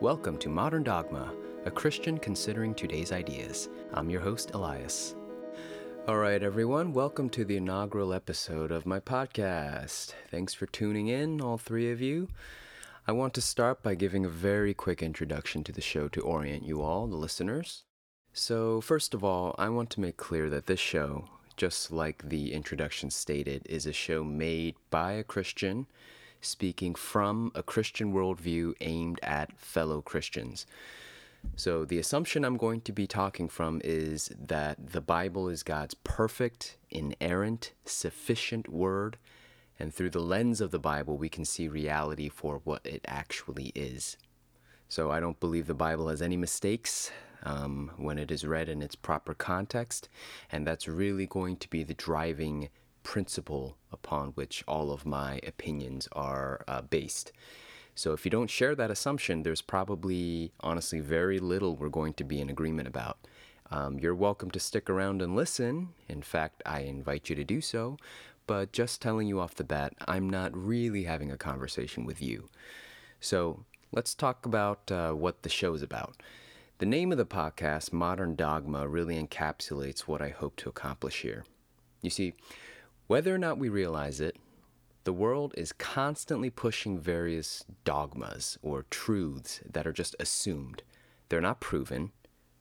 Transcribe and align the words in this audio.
Welcome 0.00 0.38
to 0.38 0.48
Modern 0.48 0.84
Dogma, 0.84 1.34
a 1.64 1.72
Christian 1.72 2.18
considering 2.18 2.72
today's 2.72 3.10
ideas. 3.10 3.68
I'm 3.92 4.08
your 4.08 4.20
host, 4.20 4.52
Elias. 4.54 5.16
All 6.06 6.18
right, 6.18 6.40
everyone, 6.40 6.92
welcome 6.92 7.28
to 7.30 7.44
the 7.44 7.56
inaugural 7.56 8.14
episode 8.14 8.70
of 8.70 8.86
my 8.86 9.00
podcast. 9.00 10.14
Thanks 10.30 10.54
for 10.54 10.66
tuning 10.66 11.08
in, 11.08 11.40
all 11.40 11.58
three 11.58 11.90
of 11.90 12.00
you. 12.00 12.28
I 13.08 13.12
want 13.12 13.34
to 13.34 13.40
start 13.40 13.82
by 13.82 13.96
giving 13.96 14.24
a 14.24 14.28
very 14.28 14.72
quick 14.72 15.02
introduction 15.02 15.64
to 15.64 15.72
the 15.72 15.80
show 15.80 16.06
to 16.10 16.20
orient 16.20 16.62
you 16.62 16.80
all, 16.80 17.08
the 17.08 17.16
listeners. 17.16 17.82
So, 18.32 18.80
first 18.80 19.14
of 19.14 19.24
all, 19.24 19.56
I 19.58 19.68
want 19.68 19.90
to 19.90 20.00
make 20.00 20.16
clear 20.16 20.48
that 20.48 20.66
this 20.66 20.78
show, 20.78 21.24
just 21.56 21.90
like 21.90 22.28
the 22.28 22.52
introduction 22.52 23.10
stated, 23.10 23.66
is 23.66 23.84
a 23.84 23.92
show 23.92 24.22
made 24.22 24.76
by 24.90 25.14
a 25.14 25.24
Christian 25.24 25.88
speaking 26.40 26.94
from 26.94 27.52
a 27.54 27.62
Christian 27.62 28.12
worldview 28.12 28.74
aimed 28.80 29.18
at 29.22 29.58
fellow 29.58 30.00
Christians. 30.00 30.66
So, 31.56 31.84
the 31.84 31.98
assumption 31.98 32.44
I'm 32.44 32.56
going 32.56 32.80
to 32.82 32.92
be 32.92 33.06
talking 33.06 33.48
from 33.48 33.80
is 33.84 34.30
that 34.38 34.92
the 34.92 35.00
Bible 35.00 35.48
is 35.48 35.62
God's 35.62 35.94
perfect, 35.94 36.76
inerrant, 36.90 37.72
sufficient 37.84 38.68
word, 38.68 39.18
and 39.78 39.94
through 39.94 40.10
the 40.10 40.20
lens 40.20 40.60
of 40.60 40.72
the 40.72 40.78
Bible, 40.80 41.16
we 41.16 41.28
can 41.28 41.44
see 41.44 41.68
reality 41.68 42.28
for 42.28 42.60
what 42.64 42.84
it 42.84 43.02
actually 43.06 43.72
is. 43.74 44.16
So, 44.88 45.10
I 45.10 45.20
don't 45.20 45.40
believe 45.40 45.66
the 45.66 45.74
Bible 45.74 46.08
has 46.08 46.20
any 46.20 46.36
mistakes 46.36 47.10
um, 47.44 47.92
when 47.96 48.18
it 48.18 48.30
is 48.30 48.44
read 48.44 48.68
in 48.68 48.82
its 48.82 48.96
proper 48.96 49.34
context, 49.34 50.08
and 50.50 50.66
that's 50.66 50.88
really 50.88 51.26
going 51.26 51.56
to 51.58 51.70
be 51.70 51.84
the 51.84 51.94
driving 51.94 52.68
principle 53.08 53.74
upon 53.90 54.28
which 54.32 54.62
all 54.68 54.92
of 54.92 55.06
my 55.06 55.40
opinions 55.46 56.06
are 56.12 56.62
uh, 56.68 56.82
based. 56.82 57.32
So 57.94 58.12
if 58.12 58.26
you 58.26 58.30
don't 58.30 58.50
share 58.50 58.74
that 58.74 58.90
assumption, 58.90 59.42
there's 59.42 59.62
probably, 59.62 60.52
honestly, 60.60 61.00
very 61.00 61.38
little 61.38 61.74
we're 61.74 61.88
going 61.88 62.12
to 62.14 62.22
be 62.22 62.38
in 62.38 62.50
agreement 62.50 62.86
about. 62.86 63.16
Um, 63.70 63.98
you're 63.98 64.14
welcome 64.14 64.50
to 64.50 64.60
stick 64.60 64.90
around 64.90 65.22
and 65.22 65.34
listen. 65.34 65.94
In 66.06 66.20
fact, 66.20 66.62
I 66.66 66.80
invite 66.80 67.30
you 67.30 67.36
to 67.36 67.44
do 67.44 67.62
so. 67.62 67.96
But 68.46 68.72
just 68.72 69.00
telling 69.00 69.26
you 69.26 69.40
off 69.40 69.54
the 69.54 69.64
bat, 69.64 69.94
I'm 70.06 70.28
not 70.28 70.54
really 70.54 71.04
having 71.04 71.32
a 71.32 71.38
conversation 71.38 72.04
with 72.04 72.20
you. 72.20 72.50
So 73.20 73.64
let's 73.90 74.14
talk 74.14 74.44
about 74.44 74.92
uh, 74.92 75.12
what 75.12 75.44
the 75.44 75.48
show 75.48 75.72
is 75.72 75.82
about. 75.82 76.22
The 76.76 76.84
name 76.84 77.10
of 77.10 77.16
the 77.16 77.24
podcast, 77.24 77.90
Modern 77.90 78.34
Dogma, 78.34 78.86
really 78.86 79.16
encapsulates 79.18 80.00
what 80.00 80.20
I 80.20 80.28
hope 80.28 80.56
to 80.56 80.68
accomplish 80.68 81.22
here. 81.22 81.46
You 82.02 82.10
see, 82.10 82.34
whether 83.08 83.34
or 83.34 83.38
not 83.38 83.58
we 83.58 83.68
realize 83.68 84.20
it, 84.20 84.36
the 85.04 85.12
world 85.12 85.54
is 85.56 85.72
constantly 85.72 86.50
pushing 86.50 86.98
various 86.98 87.64
dogmas 87.84 88.58
or 88.62 88.84
truths 88.90 89.60
that 89.68 89.86
are 89.86 89.92
just 89.92 90.14
assumed. 90.20 90.82
They're 91.28 91.40
not 91.40 91.60
proven, 91.60 92.12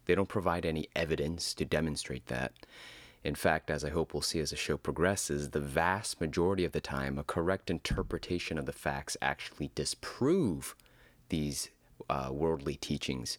they 0.05 0.15
don't 0.15 0.29
provide 0.29 0.65
any 0.65 0.87
evidence 0.95 1.53
to 1.55 1.65
demonstrate 1.65 2.27
that. 2.27 2.53
In 3.25 3.35
fact, 3.35 3.69
as 3.69 3.83
I 3.83 3.89
hope 3.89 4.13
we'll 4.13 4.21
see 4.21 4.39
as 4.39 4.51
the 4.51 4.55
show 4.55 4.77
progresses, 4.77 5.49
the 5.49 5.59
vast 5.59 6.21
majority 6.21 6.63
of 6.63 6.71
the 6.71 6.79
time, 6.79 7.17
a 7.17 7.23
correct 7.23 7.69
interpretation 7.69 8.57
of 8.57 8.65
the 8.65 8.71
facts 8.71 9.17
actually 9.21 9.71
disprove 9.75 10.75
these 11.27 11.69
uh, 12.09 12.29
worldly 12.31 12.75
teachings. 12.75 13.37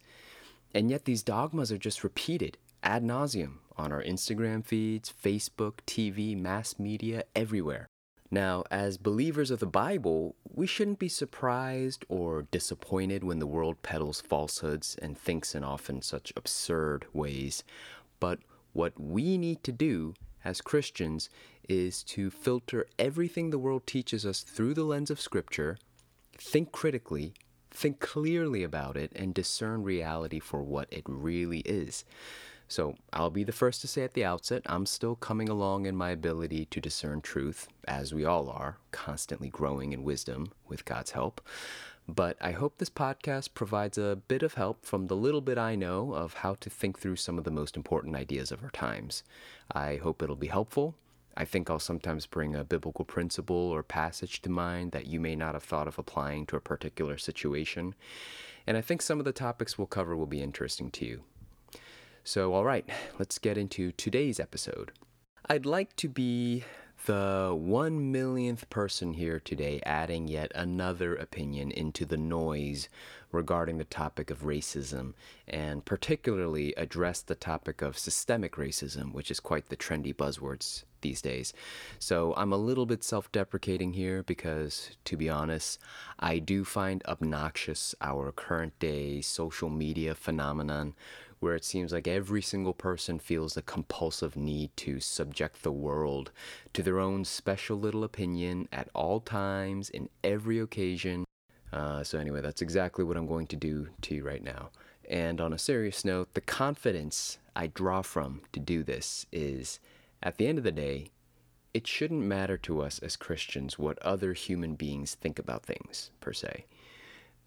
And 0.74 0.90
yet, 0.90 1.06
these 1.06 1.22
dogmas 1.22 1.72
are 1.72 1.78
just 1.78 2.04
repeated 2.04 2.58
ad 2.82 3.02
nauseum 3.02 3.60
on 3.78 3.92
our 3.92 4.02
Instagram 4.02 4.64
feeds, 4.64 5.12
Facebook, 5.22 5.78
TV, 5.86 6.36
mass 6.36 6.78
media, 6.78 7.24
everywhere. 7.36 7.86
Now, 8.30 8.64
as 8.70 8.98
believers 8.98 9.50
of 9.50 9.58
the 9.58 9.66
Bible, 9.66 10.34
we 10.52 10.66
shouldn't 10.66 10.98
be 10.98 11.08
surprised 11.08 12.04
or 12.08 12.42
disappointed 12.50 13.24
when 13.24 13.38
the 13.38 13.46
world 13.46 13.82
peddles 13.82 14.20
falsehoods 14.20 14.96
and 15.00 15.16
thinks 15.16 15.54
in 15.54 15.64
often 15.64 16.02
such 16.02 16.32
absurd 16.36 17.06
ways. 17.14 17.64
But 18.20 18.40
what 18.74 19.00
we 19.00 19.38
need 19.38 19.64
to 19.64 19.72
do 19.72 20.14
as 20.44 20.60
Christians 20.60 21.30
is 21.68 22.02
to 22.02 22.30
filter 22.30 22.86
everything 22.98 23.50
the 23.50 23.58
world 23.58 23.86
teaches 23.86 24.26
us 24.26 24.42
through 24.42 24.74
the 24.74 24.84
lens 24.84 25.10
of 25.10 25.20
Scripture, 25.20 25.78
think 26.36 26.70
critically, 26.70 27.32
think 27.70 27.98
clearly 27.98 28.62
about 28.62 28.96
it, 28.96 29.12
and 29.16 29.32
discern 29.32 29.82
reality 29.82 30.38
for 30.38 30.62
what 30.62 30.88
it 30.90 31.04
really 31.06 31.60
is. 31.60 32.04
So 32.68 32.96
I'll 33.14 33.30
be 33.30 33.44
the 33.44 33.52
first 33.52 33.80
to 33.80 33.88
say 33.88 34.02
at 34.02 34.12
the 34.12 34.26
outset, 34.26 34.62
I'm 34.66 34.84
still 34.84 35.16
coming 35.16 35.48
along 35.48 35.86
in 35.86 35.96
my 35.96 36.10
ability 36.10 36.66
to 36.66 36.80
discern 36.80 37.22
truth, 37.22 37.66
as 37.86 38.12
we 38.12 38.26
all 38.26 38.50
are, 38.50 38.76
constantly 38.90 39.48
growing 39.48 39.94
in 39.94 40.04
wisdom 40.04 40.52
with 40.68 40.84
God's 40.84 41.12
help. 41.12 41.40
But 42.06 42.36
I 42.42 42.52
hope 42.52 42.76
this 42.76 42.90
podcast 42.90 43.54
provides 43.54 43.96
a 43.96 44.20
bit 44.28 44.42
of 44.42 44.54
help 44.54 44.84
from 44.84 45.06
the 45.06 45.16
little 45.16 45.40
bit 45.40 45.56
I 45.56 45.76
know 45.76 46.12
of 46.12 46.34
how 46.34 46.54
to 46.60 46.70
think 46.70 46.98
through 46.98 47.16
some 47.16 47.38
of 47.38 47.44
the 47.44 47.50
most 47.50 47.76
important 47.76 48.16
ideas 48.16 48.52
of 48.52 48.62
our 48.62 48.70
times. 48.70 49.22
I 49.72 49.96
hope 49.96 50.22
it'll 50.22 50.36
be 50.36 50.46
helpful. 50.48 50.94
I 51.36 51.44
think 51.44 51.70
I'll 51.70 51.78
sometimes 51.78 52.26
bring 52.26 52.54
a 52.54 52.64
biblical 52.64 53.04
principle 53.04 53.56
or 53.56 53.82
passage 53.82 54.42
to 54.42 54.50
mind 54.50 54.92
that 54.92 55.06
you 55.06 55.20
may 55.20 55.36
not 55.36 55.54
have 55.54 55.62
thought 55.62 55.88
of 55.88 55.98
applying 55.98 56.46
to 56.46 56.56
a 56.56 56.60
particular 56.60 57.16
situation. 57.16 57.94
And 58.66 58.76
I 58.76 58.80
think 58.80 59.00
some 59.00 59.18
of 59.18 59.24
the 59.24 59.32
topics 59.32 59.78
we'll 59.78 59.86
cover 59.86 60.16
will 60.16 60.26
be 60.26 60.42
interesting 60.42 60.90
to 60.90 61.06
you. 61.06 61.22
So, 62.28 62.52
all 62.52 62.66
right, 62.66 62.86
let's 63.18 63.38
get 63.38 63.56
into 63.56 63.90
today's 63.92 64.38
episode. 64.38 64.92
I'd 65.48 65.64
like 65.64 65.96
to 65.96 66.10
be 66.10 66.62
the 67.06 67.56
one 67.58 68.12
millionth 68.12 68.68
person 68.68 69.14
here 69.14 69.40
today 69.40 69.80
adding 69.86 70.28
yet 70.28 70.52
another 70.54 71.16
opinion 71.16 71.70
into 71.70 72.04
the 72.04 72.18
noise 72.18 72.90
regarding 73.32 73.78
the 73.78 73.84
topic 73.84 74.30
of 74.30 74.42
racism, 74.42 75.14
and 75.46 75.86
particularly 75.86 76.74
address 76.76 77.22
the 77.22 77.34
topic 77.34 77.80
of 77.80 77.96
systemic 77.96 78.56
racism, 78.56 79.14
which 79.14 79.30
is 79.30 79.40
quite 79.40 79.70
the 79.70 79.76
trendy 79.76 80.14
buzzwords 80.14 80.84
these 81.00 81.22
days. 81.22 81.54
So 81.98 82.34
I'm 82.36 82.52
a 82.52 82.58
little 82.58 82.84
bit 82.84 83.02
self 83.02 83.32
deprecating 83.32 83.94
here 83.94 84.22
because, 84.22 84.90
to 85.06 85.16
be 85.16 85.30
honest, 85.30 85.78
I 86.18 86.40
do 86.40 86.62
find 86.66 87.02
obnoxious 87.06 87.94
our 88.02 88.32
current 88.32 88.78
day 88.78 89.22
social 89.22 89.70
media 89.70 90.14
phenomenon 90.14 90.94
where 91.40 91.54
it 91.54 91.64
seems 91.64 91.92
like 91.92 92.08
every 92.08 92.42
single 92.42 92.72
person 92.72 93.18
feels 93.18 93.56
a 93.56 93.62
compulsive 93.62 94.36
need 94.36 94.76
to 94.76 95.00
subject 95.00 95.62
the 95.62 95.72
world 95.72 96.30
to 96.72 96.82
their 96.82 96.98
own 96.98 97.24
special 97.24 97.78
little 97.78 98.04
opinion 98.04 98.68
at 98.72 98.88
all 98.94 99.20
times, 99.20 99.90
in 99.90 100.08
every 100.24 100.58
occasion. 100.58 101.24
Uh, 101.72 102.02
so, 102.02 102.18
anyway, 102.18 102.40
that's 102.40 102.62
exactly 102.62 103.04
what 103.04 103.16
I'm 103.16 103.26
going 103.26 103.46
to 103.48 103.56
do 103.56 103.88
to 104.02 104.14
you 104.14 104.24
right 104.24 104.42
now. 104.42 104.70
And 105.08 105.40
on 105.40 105.52
a 105.52 105.58
serious 105.58 106.04
note, 106.04 106.34
the 106.34 106.40
confidence 106.40 107.38
I 107.56 107.68
draw 107.68 108.02
from 108.02 108.42
to 108.52 108.60
do 108.60 108.82
this 108.82 109.26
is 109.32 109.80
at 110.22 110.36
the 110.36 110.46
end 110.46 110.58
of 110.58 110.64
the 110.64 110.72
day, 110.72 111.10
it 111.74 111.86
shouldn't 111.86 112.22
matter 112.22 112.56
to 112.58 112.82
us 112.82 112.98
as 112.98 113.16
Christians 113.16 113.78
what 113.78 113.98
other 114.02 114.32
human 114.32 114.74
beings 114.74 115.14
think 115.14 115.38
about 115.38 115.64
things, 115.64 116.10
per 116.20 116.32
se. 116.32 116.64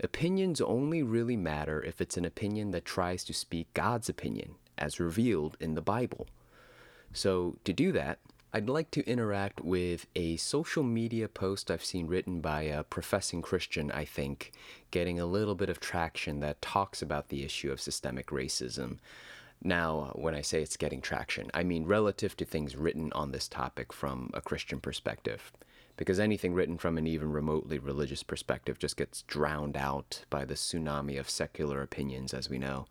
Opinions 0.04 0.60
only 0.60 1.04
really 1.04 1.38
matter 1.38 1.82
if 1.84 2.02
it's 2.02 2.18
an 2.18 2.26
opinion 2.26 2.72
that 2.72 2.86
tries 2.86 3.24
to 3.26 3.34
speak 3.34 3.72
God's 3.76 4.10
opinion, 4.10 4.56
as 4.76 5.00
revealed 5.00 5.58
in 5.60 5.76
the 5.76 5.82
Bible. 5.82 6.28
So, 7.14 7.58
to 7.66 7.74
do 7.74 7.92
that, 7.92 8.18
I'd 8.52 8.68
like 8.68 8.90
to 8.92 9.08
interact 9.08 9.62
with 9.62 10.08
a 10.16 10.38
social 10.38 10.82
media 10.82 11.28
post 11.28 11.70
I've 11.70 11.86
seen 11.86 12.08
written 12.08 12.42
by 12.42 12.64
a 12.64 12.84
professing 12.84 13.44
Christian, 13.44 13.92
I 13.92 14.04
think, 14.04 14.52
getting 14.90 15.20
a 15.20 15.26
little 15.26 15.56
bit 15.56 15.70
of 15.70 15.80
traction 15.80 16.40
that 16.40 16.62
talks 16.62 17.02
about 17.02 17.30
the 17.30 17.46
issue 17.46 17.72
of 17.72 17.80
systemic 17.80 18.28
racism. 18.28 18.98
Now, 19.64 20.12
when 20.16 20.34
I 20.34 20.42
say 20.42 20.64
it's 20.64 20.78
getting 20.78 21.02
traction, 21.02 21.52
I 21.54 21.62
mean 21.64 21.86
relative 21.86 22.36
to 22.38 22.46
things 22.46 22.76
written 22.76 23.14
on 23.14 23.32
this 23.32 23.48
topic 23.48 23.94
from 23.94 24.32
a 24.34 24.42
Christian 24.42 24.80
perspective 24.80 25.52
because 26.02 26.20
anything 26.20 26.56
written 26.56 26.80
from 26.80 26.98
an 26.98 27.06
even 27.06 27.32
remotely 27.32 27.78
religious 27.78 28.24
perspective 28.24 28.80
just 28.80 28.98
gets 28.98 29.22
drowned 29.22 29.78
out 29.78 30.26
by 30.32 30.44
the 30.44 30.56
tsunami 30.56 31.20
of 31.20 31.30
secular 31.30 31.84
opinions, 31.84 32.34
as 32.34 32.50
we 32.50 32.58
know. 32.58 32.88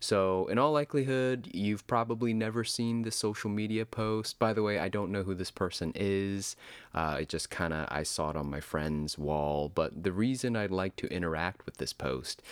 So, 0.00 0.48
in 0.48 0.58
all 0.58 0.72
likelihood, 0.72 1.48
you've 1.52 1.86
probably 1.86 2.34
never 2.34 2.64
seen 2.64 3.02
the 3.02 3.12
social 3.12 3.48
media 3.48 3.86
post. 3.86 4.40
By 4.40 4.52
the 4.52 4.64
way, 4.64 4.80
I 4.80 4.88
don't 4.88 5.12
know 5.12 5.22
who 5.22 5.36
this 5.36 5.52
person 5.52 5.92
is. 5.94 6.56
Uh, 6.92 7.18
it 7.20 7.28
just 7.28 7.48
kind 7.48 7.72
of, 7.72 7.86
I 7.92 8.02
saw 8.02 8.30
it 8.30 8.36
on 8.36 8.50
my 8.50 8.58
friend's 8.58 9.16
wall. 9.16 9.70
But 9.72 10.02
the 10.02 10.10
reason 10.10 10.56
I'd 10.56 10.72
like 10.72 10.96
to 10.96 11.06
interact 11.14 11.64
with 11.64 11.76
this 11.76 11.92
post 11.92 12.42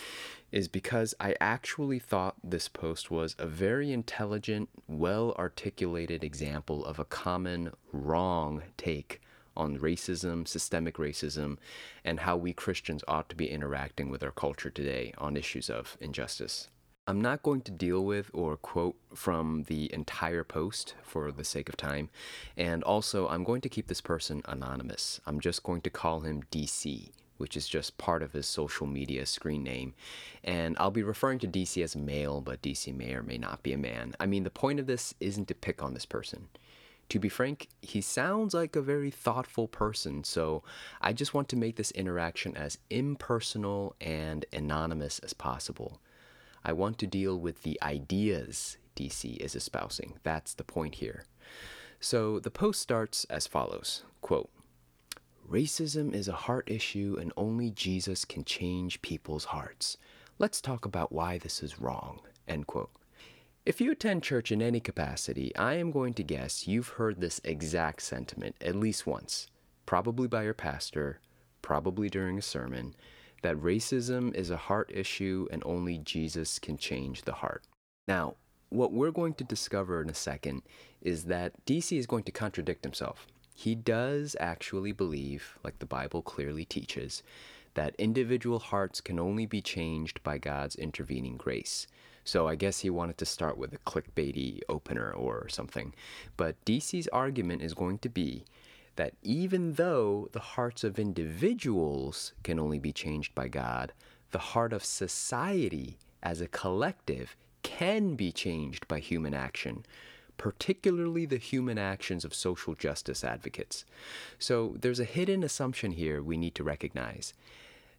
is 0.53 0.69
because 0.69 1.17
I 1.19 1.35
actually 1.41 1.99
thought 1.99 2.37
this 2.45 2.69
post 2.69 3.11
was 3.11 3.35
a 3.41 3.47
very 3.49 3.93
intelligent, 3.93 4.69
well 4.87 5.35
articulated 5.37 6.23
example 6.23 6.85
of 6.85 7.01
a 7.01 7.05
common 7.05 7.73
wrong 7.93 8.63
take 8.77 9.21
on 9.57 9.79
racism, 9.79 10.47
systemic 10.47 10.97
racism, 10.97 11.59
and 12.05 12.21
how 12.21 12.37
we 12.37 12.53
Christians 12.53 13.03
ought 13.09 13.29
to 13.29 13.37
be 13.37 13.51
interacting 13.51 14.11
with 14.11 14.23
our 14.23 14.31
culture 14.31 14.71
today 14.71 15.13
on 15.19 15.37
issues 15.37 15.71
of 15.71 15.97
injustice. 16.01 16.69
I'm 17.09 17.21
not 17.21 17.45
going 17.45 17.61
to 17.63 17.71
deal 17.71 18.05
with 18.05 18.31
or 18.35 18.57
quote 18.57 18.97
from 19.15 19.65
the 19.69 19.93
entire 19.95 20.43
post 20.43 20.95
for 21.05 21.31
the 21.31 21.45
sake 21.45 21.69
of 21.69 21.77
time. 21.77 22.11
And 22.57 22.83
also, 22.83 23.29
I'm 23.29 23.45
going 23.45 23.61
to 23.61 23.69
keep 23.69 23.87
this 23.87 24.01
person 24.01 24.43
anonymous. 24.47 25.21
I'm 25.25 25.39
just 25.39 25.63
going 25.63 25.83
to 25.83 25.91
call 25.91 26.21
him 26.21 26.43
DC 26.51 27.11
which 27.39 27.57
is 27.57 27.69
just 27.69 27.99
part 27.99 28.23
of 28.23 28.33
his 28.33 28.47
social 28.47 28.87
media 28.87 29.27
screen 29.27 29.63
name. 29.63 29.95
And 30.43 30.77
I'll 30.79 30.91
be 30.91 31.03
referring 31.03 31.39
to 31.41 31.49
DC 31.49 31.83
as 31.83 31.97
male, 31.97 32.41
but 32.41 32.63
DC 32.63 32.95
may 32.95 33.15
or 33.15 33.23
may 33.23 33.39
not 33.39 33.63
be 33.63 33.73
a 33.73 33.79
man. 33.79 34.15
I 34.19 34.27
mean, 34.27 34.45
the 34.45 34.51
point 34.51 34.81
of 34.81 34.87
this 34.87 35.15
isn't 35.21 35.49
to 35.49 35.55
pick 35.55 35.83
on 35.83 35.95
this 35.95 36.07
person. 36.07 36.49
To 37.11 37.19
be 37.21 37.29
frank, 37.29 37.69
he 37.83 38.01
sounds 38.01 38.53
like 38.53 38.75
a 38.75 38.83
very 38.83 39.11
thoughtful 39.11 39.69
person, 39.69 40.25
so 40.25 40.65
I 41.01 41.13
just 41.13 41.35
want 41.35 41.49
to 41.51 41.57
make 41.57 41.77
this 41.77 41.93
interaction 41.93 42.57
as 42.57 42.79
impersonal 42.91 43.95
and 44.01 44.45
anonymous 44.53 45.21
as 45.21 45.33
possible. 45.33 46.01
I 46.65 46.73
want 46.73 46.99
to 46.99 47.07
deal 47.07 47.39
with 47.39 47.63
the 47.63 47.79
ideas 47.81 48.77
DC 48.97 49.37
is 49.37 49.55
espousing. 49.55 50.15
That's 50.25 50.55
the 50.55 50.65
point 50.65 50.97
here. 50.97 51.25
So 52.01 52.41
the 52.41 52.51
post 52.51 52.83
starts 52.83 53.25
as 53.31 53.47
follows 53.47 54.03
quote, 54.21 54.51
Racism 55.49 56.13
is 56.13 56.27
a 56.27 56.33
heart 56.33 56.69
issue 56.69 57.17
and 57.21 57.33
only 57.37 57.71
Jesus 57.71 58.25
can 58.25 58.45
change 58.45 59.01
people's 59.01 59.45
hearts. 59.47 59.97
Let's 60.39 60.61
talk 60.61 60.85
about 60.85 61.13
why 61.13 61.39
this 61.39 61.63
is 61.63 61.81
wrong. 61.81 62.21
End 62.49 62.67
quote. 62.67 62.91
If 63.67 63.81
you 63.81 63.91
attend 63.91 64.23
church 64.23 64.53
in 64.53 64.63
any 64.63 64.79
capacity, 64.79 65.55
I 65.57 65.75
am 65.75 65.91
going 65.91 66.15
to 66.15 66.23
guess 66.23 66.69
you've 66.69 66.87
heard 66.87 67.21
this 67.21 67.41
exact 67.43 68.01
sentiment 68.01 68.55
at 68.61 68.77
least 68.77 69.09
once, 69.09 69.49
probably 69.87 70.29
by 70.29 70.45
your 70.45 70.55
pastor, 70.55 71.19
probably 71.63 72.09
during 72.09 72.39
a 72.39 72.43
sermon, 72.43 72.95
that 73.43 73.57
racism 73.57 74.33
is 74.37 74.51
a 74.51 74.57
heart 74.57 74.93
issue 74.95 75.49
and 75.51 75.65
only 75.67 75.99
Jesus 75.99 76.61
can 76.61 76.79
change 76.79 77.23
the 77.23 77.33
heart. 77.33 77.65
Now, 78.07 78.37
what 78.69 78.93
we're 78.93 79.11
going 79.11 79.35
to 79.35 79.43
discover 79.43 80.01
in 80.01 80.11
a 80.11 80.15
second 80.15 80.63
is 81.03 81.25
that 81.25 81.53
DC 81.67 81.99
is 81.99 82.07
going 82.07 82.23
to 82.23 82.33
contradict 82.33 82.85
himself. 82.85 83.27
He 83.53 83.75
does 83.75 84.37
actually 84.39 84.93
believe, 84.93 85.59
like 85.65 85.81
the 85.81 85.87
Bible 85.87 86.23
clearly 86.23 86.65
teaches, 86.65 87.25
that 87.75 87.97
individual 87.99 88.61
hearts 88.61 89.01
can 89.01 89.19
only 89.19 89.45
be 89.45 89.61
changed 89.61 90.23
by 90.23 90.39
God's 90.39 90.77
intervening 90.77 91.37
grace. 91.37 91.89
So 92.27 92.49
I 92.49 92.57
guess 92.57 92.81
he 92.81 92.91
wanted 92.91 93.19
to 93.19 93.25
start 93.25 93.57
with 93.57 93.73
a 93.73 93.79
clickbaity 93.79 94.61
opener 94.69 95.13
or 95.13 95.49
something. 95.49 95.95
But 96.37 96.63
DC's 96.65 97.07
argument 97.09 97.63
is 97.63 97.73
going 97.73 97.99
to 97.99 98.09
be 98.09 98.45
that 98.97 99.15
even 99.23 99.75
though 99.75 100.29
the 100.33 100.41
hearts 100.41 100.83
of 100.83 100.99
individuals 100.99 102.33
can 102.43 102.59
only 102.59 102.81
be 102.81 102.93
changed 102.93 103.33
by 103.35 103.47
God, 103.47 103.93
the 104.33 104.39
heart 104.39 104.73
of 104.73 104.85
society 104.85 105.99
as 106.21 106.41
a 106.41 106.49
collective 106.49 107.37
can 107.63 108.17
be 108.17 108.33
changed 108.33 108.89
by 108.89 108.99
human 108.99 109.33
action, 109.33 109.87
particularly 110.37 111.27
the 111.27 111.37
human 111.37 111.79
actions 111.79 112.25
of 112.25 112.35
social 112.35 112.75
justice 112.75 113.23
advocates. 113.23 113.85
So 114.41 114.75
there's 114.81 115.01
a 115.01 115.05
hidden 115.05 115.45
assumption 115.45 115.93
here 115.93 116.21
we 116.21 116.37
need 116.37 116.57
to 116.57 116.65
recognize. 116.65 117.35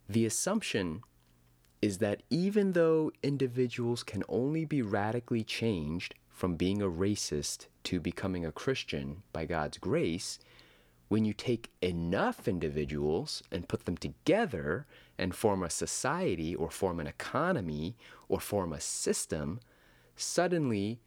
The 0.06 0.26
assumption 0.26 1.02
is 1.80 1.98
that 1.98 2.22
even 2.30 2.72
though 2.72 3.12
individuals 3.22 4.02
can 4.02 4.22
only 4.28 4.64
be 4.64 4.82
radically 4.82 5.44
changed 5.44 6.14
from 6.28 6.56
being 6.56 6.82
a 6.82 6.88
racist 6.88 7.66
to 7.84 8.00
becoming 8.00 8.44
a 8.44 8.52
Christian 8.52 9.22
by 9.32 9.44
God's 9.44 9.78
grace, 9.78 10.38
when 11.08 11.24
you 11.24 11.32
take 11.32 11.70
enough 11.80 12.46
individuals 12.46 13.42
and 13.50 13.68
put 13.68 13.86
them 13.86 13.96
together 13.96 14.86
and 15.16 15.34
form 15.34 15.62
a 15.62 15.70
society 15.70 16.54
or 16.54 16.70
form 16.70 17.00
an 17.00 17.06
economy 17.06 17.96
or 18.28 18.40
form 18.40 18.72
a 18.72 18.80
system, 18.80 19.60
suddenly 20.16 21.00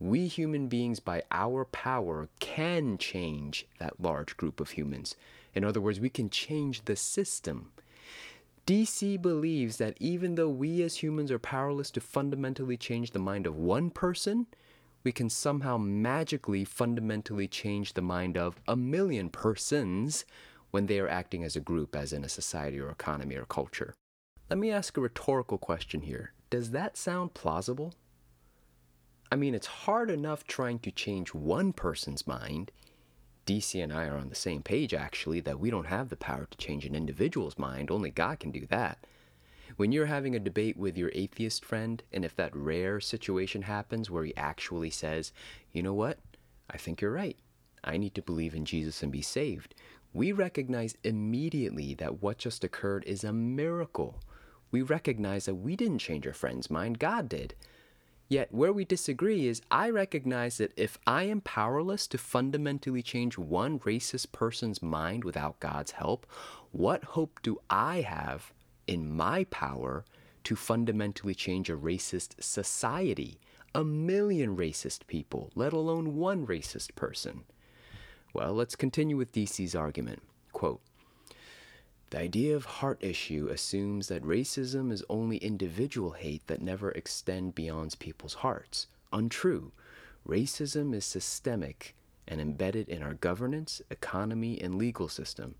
we 0.00 0.28
human 0.28 0.68
beings, 0.68 1.00
by 1.00 1.22
our 1.30 1.64
power, 1.64 2.28
can 2.38 2.98
change 2.98 3.66
that 3.78 4.00
large 4.00 4.36
group 4.36 4.60
of 4.60 4.70
humans. 4.70 5.16
In 5.54 5.64
other 5.64 5.80
words, 5.80 5.98
we 5.98 6.08
can 6.08 6.30
change 6.30 6.84
the 6.84 6.94
system. 6.94 7.72
DC 8.68 9.22
believes 9.22 9.78
that 9.78 9.96
even 9.98 10.34
though 10.34 10.50
we 10.50 10.82
as 10.82 10.96
humans 10.96 11.32
are 11.32 11.38
powerless 11.38 11.90
to 11.90 12.02
fundamentally 12.02 12.76
change 12.76 13.12
the 13.12 13.18
mind 13.18 13.46
of 13.46 13.56
one 13.56 13.88
person, 13.88 14.46
we 15.04 15.10
can 15.10 15.30
somehow 15.30 15.78
magically 15.78 16.66
fundamentally 16.66 17.48
change 17.48 17.94
the 17.94 18.02
mind 18.02 18.36
of 18.36 18.60
a 18.68 18.76
million 18.76 19.30
persons 19.30 20.26
when 20.70 20.84
they 20.84 21.00
are 21.00 21.08
acting 21.08 21.44
as 21.44 21.56
a 21.56 21.60
group, 21.60 21.96
as 21.96 22.12
in 22.12 22.24
a 22.24 22.28
society 22.28 22.78
or 22.78 22.90
economy 22.90 23.36
or 23.36 23.46
culture. 23.46 23.94
Let 24.50 24.58
me 24.58 24.70
ask 24.70 24.98
a 24.98 25.00
rhetorical 25.00 25.56
question 25.56 26.02
here. 26.02 26.34
Does 26.50 26.72
that 26.72 26.98
sound 26.98 27.32
plausible? 27.32 27.94
I 29.32 29.36
mean, 29.36 29.54
it's 29.54 29.66
hard 29.66 30.10
enough 30.10 30.44
trying 30.44 30.80
to 30.80 30.90
change 30.90 31.32
one 31.32 31.72
person's 31.72 32.26
mind. 32.26 32.70
DC 33.48 33.82
and 33.82 33.90
I 33.90 34.04
are 34.04 34.18
on 34.18 34.28
the 34.28 34.34
same 34.34 34.62
page, 34.62 34.92
actually, 34.92 35.40
that 35.40 35.58
we 35.58 35.70
don't 35.70 35.86
have 35.86 36.10
the 36.10 36.16
power 36.16 36.46
to 36.50 36.58
change 36.58 36.84
an 36.84 36.94
individual's 36.94 37.58
mind. 37.58 37.90
Only 37.90 38.10
God 38.10 38.38
can 38.40 38.50
do 38.50 38.66
that. 38.66 38.98
When 39.78 39.90
you're 39.90 40.06
having 40.06 40.36
a 40.36 40.40
debate 40.40 40.76
with 40.76 40.98
your 40.98 41.10
atheist 41.14 41.64
friend, 41.64 42.02
and 42.12 42.26
if 42.26 42.36
that 42.36 42.54
rare 42.54 43.00
situation 43.00 43.62
happens 43.62 44.10
where 44.10 44.24
he 44.24 44.36
actually 44.36 44.90
says, 44.90 45.32
you 45.72 45.82
know 45.82 45.94
what, 45.94 46.18
I 46.68 46.76
think 46.76 47.00
you're 47.00 47.10
right. 47.10 47.38
I 47.82 47.96
need 47.96 48.14
to 48.16 48.22
believe 48.22 48.54
in 48.54 48.66
Jesus 48.66 49.02
and 49.02 49.10
be 49.10 49.22
saved, 49.22 49.74
we 50.12 50.30
recognize 50.32 50.98
immediately 51.02 51.94
that 51.94 52.20
what 52.22 52.36
just 52.36 52.64
occurred 52.64 53.04
is 53.06 53.24
a 53.24 53.32
miracle. 53.32 54.20
We 54.70 54.82
recognize 54.82 55.46
that 55.46 55.54
we 55.54 55.74
didn't 55.74 56.00
change 56.00 56.26
our 56.26 56.34
friend's 56.34 56.70
mind, 56.70 56.98
God 56.98 57.30
did. 57.30 57.54
Yet, 58.28 58.52
where 58.52 58.74
we 58.74 58.84
disagree 58.84 59.46
is 59.46 59.62
I 59.70 59.88
recognize 59.88 60.58
that 60.58 60.74
if 60.76 60.98
I 61.06 61.22
am 61.24 61.40
powerless 61.40 62.06
to 62.08 62.18
fundamentally 62.18 63.02
change 63.02 63.38
one 63.38 63.78
racist 63.80 64.32
person's 64.32 64.82
mind 64.82 65.24
without 65.24 65.60
God's 65.60 65.92
help, 65.92 66.26
what 66.70 67.02
hope 67.04 67.40
do 67.42 67.58
I 67.70 68.02
have 68.02 68.52
in 68.86 69.16
my 69.16 69.44
power 69.44 70.04
to 70.44 70.56
fundamentally 70.56 71.34
change 71.34 71.70
a 71.70 71.76
racist 71.76 72.42
society? 72.42 73.40
A 73.74 73.82
million 73.82 74.56
racist 74.56 75.06
people, 75.06 75.50
let 75.54 75.72
alone 75.72 76.16
one 76.16 76.46
racist 76.46 76.94
person. 76.94 77.44
Well, 78.34 78.52
let's 78.52 78.76
continue 78.76 79.16
with 79.16 79.32
DC's 79.32 79.74
argument. 79.74 80.22
Quote, 80.52 80.82
the 82.10 82.18
idea 82.18 82.56
of 82.56 82.64
heart 82.64 82.98
issue 83.00 83.48
assumes 83.50 84.08
that 84.08 84.22
racism 84.24 84.90
is 84.90 85.04
only 85.10 85.36
individual 85.38 86.12
hate 86.12 86.46
that 86.46 86.62
never 86.62 86.90
extend 86.92 87.54
beyond 87.54 87.98
people's 87.98 88.34
hearts. 88.34 88.86
Untrue. 89.12 89.72
Racism 90.26 90.94
is 90.94 91.04
systemic 91.04 91.94
and 92.26 92.40
embedded 92.40 92.88
in 92.88 93.02
our 93.02 93.14
governance, 93.14 93.82
economy, 93.90 94.60
and 94.60 94.76
legal 94.76 95.08
system. 95.08 95.54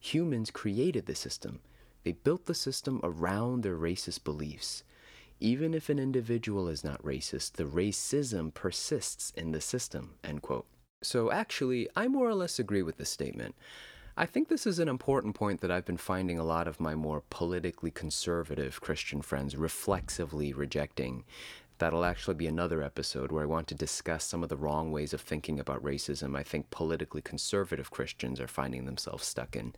Humans 0.00 0.50
created 0.50 1.06
the 1.06 1.14
system. 1.14 1.60
They 2.04 2.12
built 2.12 2.46
the 2.46 2.54
system 2.54 3.00
around 3.02 3.62
their 3.62 3.76
racist 3.76 4.24
beliefs. 4.24 4.84
Even 5.40 5.74
if 5.74 5.88
an 5.88 5.98
individual 5.98 6.68
is 6.68 6.82
not 6.82 7.02
racist, 7.02 7.52
the 7.52 7.64
racism 7.64 8.52
persists 8.52 9.32
in 9.36 9.52
the 9.52 9.60
system. 9.60 10.14
End 10.24 10.42
quote. 10.42 10.66
So 11.02 11.30
actually, 11.30 11.88
I 11.94 12.08
more 12.08 12.28
or 12.28 12.34
less 12.34 12.58
agree 12.58 12.82
with 12.82 12.96
this 12.96 13.10
statement. 13.10 13.54
I 14.20 14.26
think 14.26 14.48
this 14.48 14.66
is 14.66 14.80
an 14.80 14.88
important 14.88 15.36
point 15.36 15.60
that 15.60 15.70
I've 15.70 15.84
been 15.84 15.96
finding 15.96 16.40
a 16.40 16.44
lot 16.44 16.66
of 16.66 16.80
my 16.80 16.96
more 16.96 17.22
politically 17.30 17.92
conservative 17.92 18.80
Christian 18.80 19.22
friends 19.22 19.54
reflexively 19.54 20.52
rejecting. 20.52 21.22
That'll 21.78 22.04
actually 22.04 22.34
be 22.34 22.48
another 22.48 22.82
episode 22.82 23.30
where 23.30 23.44
I 23.44 23.46
want 23.46 23.68
to 23.68 23.76
discuss 23.76 24.24
some 24.24 24.42
of 24.42 24.48
the 24.48 24.56
wrong 24.56 24.90
ways 24.90 25.14
of 25.14 25.20
thinking 25.20 25.60
about 25.60 25.84
racism 25.84 26.36
I 26.36 26.42
think 26.42 26.68
politically 26.72 27.22
conservative 27.22 27.92
Christians 27.92 28.40
are 28.40 28.48
finding 28.48 28.86
themselves 28.86 29.24
stuck 29.24 29.54
in. 29.54 29.76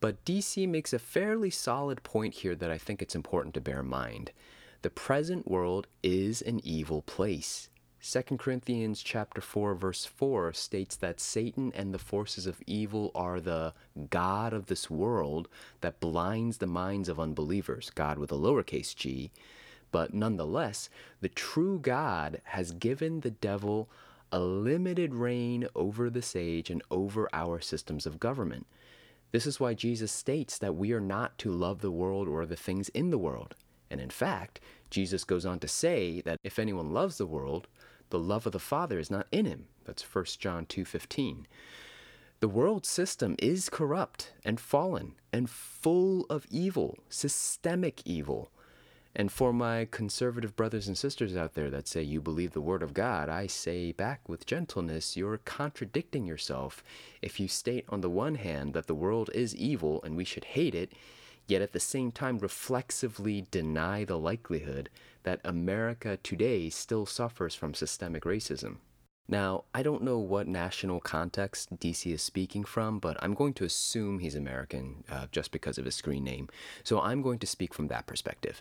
But 0.00 0.24
DC 0.24 0.66
makes 0.66 0.94
a 0.94 0.98
fairly 0.98 1.50
solid 1.50 2.02
point 2.02 2.32
here 2.32 2.54
that 2.54 2.70
I 2.70 2.78
think 2.78 3.02
it's 3.02 3.14
important 3.14 3.52
to 3.52 3.60
bear 3.60 3.80
in 3.80 3.88
mind. 3.88 4.32
The 4.80 4.88
present 4.88 5.46
world 5.46 5.86
is 6.02 6.40
an 6.40 6.62
evil 6.64 7.02
place. 7.02 7.68
2 8.02 8.22
Corinthians 8.38 9.02
chapter 9.02 9.42
4 9.42 9.74
verse 9.74 10.06
4 10.06 10.54
states 10.54 10.96
that 10.96 11.20
Satan 11.20 11.70
and 11.74 11.92
the 11.92 11.98
forces 11.98 12.46
of 12.46 12.62
evil 12.66 13.10
are 13.14 13.40
the 13.40 13.74
god 14.08 14.54
of 14.54 14.66
this 14.66 14.88
world 14.88 15.48
that 15.82 16.00
blinds 16.00 16.56
the 16.56 16.66
minds 16.66 17.10
of 17.10 17.20
unbelievers, 17.20 17.90
God 17.94 18.16
with 18.16 18.32
a 18.32 18.36
lowercase 18.36 18.96
g. 18.96 19.30
But 19.92 20.14
nonetheless, 20.14 20.88
the 21.20 21.28
true 21.28 21.78
God 21.78 22.40
has 22.44 22.72
given 22.72 23.20
the 23.20 23.32
devil 23.32 23.90
a 24.32 24.40
limited 24.40 25.14
reign 25.14 25.68
over 25.74 26.08
this 26.08 26.34
age 26.34 26.70
and 26.70 26.82
over 26.90 27.28
our 27.34 27.60
systems 27.60 28.06
of 28.06 28.18
government. 28.18 28.66
This 29.30 29.46
is 29.46 29.60
why 29.60 29.74
Jesus 29.74 30.10
states 30.10 30.56
that 30.56 30.74
we 30.74 30.92
are 30.92 31.00
not 31.00 31.36
to 31.38 31.50
love 31.50 31.82
the 31.82 31.90
world 31.90 32.28
or 32.28 32.46
the 32.46 32.56
things 32.56 32.88
in 32.90 33.10
the 33.10 33.18
world. 33.18 33.54
And 33.90 34.00
in 34.00 34.10
fact, 34.10 34.60
Jesus 34.88 35.24
goes 35.24 35.44
on 35.44 35.58
to 35.58 35.68
say 35.68 36.22
that 36.22 36.38
if 36.42 36.58
anyone 36.58 36.92
loves 36.92 37.18
the 37.18 37.26
world, 37.26 37.66
the 38.10 38.18
love 38.18 38.46
of 38.46 38.52
the 38.52 38.58
Father 38.58 38.98
is 38.98 39.10
not 39.10 39.26
in 39.32 39.46
him. 39.46 39.66
That's 39.84 40.02
1 40.02 40.38
John 40.38 40.66
2:15. 40.66 41.46
The 42.40 42.48
world 42.48 42.86
system 42.86 43.36
is 43.38 43.68
corrupt 43.68 44.32
and 44.44 44.60
fallen 44.60 45.14
and 45.32 45.48
full 45.48 46.24
of 46.30 46.46
evil, 46.50 46.98
systemic 47.08 48.02
evil. 48.04 48.50
And 49.14 49.32
for 49.32 49.52
my 49.52 49.88
conservative 49.90 50.54
brothers 50.54 50.86
and 50.86 50.96
sisters 50.96 51.36
out 51.36 51.54
there 51.54 51.68
that 51.70 51.88
say 51.88 52.02
you 52.02 52.20
believe 52.20 52.52
the 52.52 52.60
Word 52.60 52.82
of 52.82 52.94
God, 52.94 53.28
I 53.28 53.46
say 53.48 53.90
back 53.90 54.28
with 54.28 54.46
gentleness, 54.46 55.16
you're 55.16 55.38
contradicting 55.38 56.26
yourself 56.26 56.84
if 57.20 57.40
you 57.40 57.48
state 57.48 57.84
on 57.88 58.00
the 58.00 58.10
one 58.10 58.36
hand 58.36 58.72
that 58.74 58.86
the 58.86 58.94
world 58.94 59.28
is 59.34 59.54
evil 59.56 60.00
and 60.04 60.16
we 60.16 60.24
should 60.24 60.44
hate 60.44 60.74
it, 60.74 60.92
yet 61.50 61.62
at 61.62 61.72
the 61.72 61.80
same 61.80 62.12
time 62.12 62.38
reflexively 62.38 63.46
deny 63.50 64.04
the 64.04 64.18
likelihood 64.18 64.88
that 65.24 65.40
America 65.44 66.18
today 66.22 66.70
still 66.70 67.04
suffers 67.04 67.54
from 67.54 67.74
systemic 67.74 68.22
racism. 68.24 68.76
Now, 69.28 69.64
I 69.72 69.84
don't 69.84 70.02
know 70.02 70.18
what 70.18 70.48
national 70.48 70.98
context 71.00 71.78
DC 71.78 72.12
is 72.12 72.20
speaking 72.22 72.64
from, 72.64 72.98
but 72.98 73.16
I'm 73.22 73.34
going 73.34 73.54
to 73.54 73.64
assume 73.64 74.18
he's 74.18 74.34
American 74.34 75.04
uh, 75.08 75.26
just 75.30 75.52
because 75.52 75.78
of 75.78 75.84
his 75.84 75.94
screen 75.94 76.24
name. 76.24 76.48
So 76.82 77.00
I'm 77.00 77.22
going 77.22 77.38
to 77.38 77.46
speak 77.46 77.72
from 77.72 77.88
that 77.88 78.06
perspective. 78.06 78.60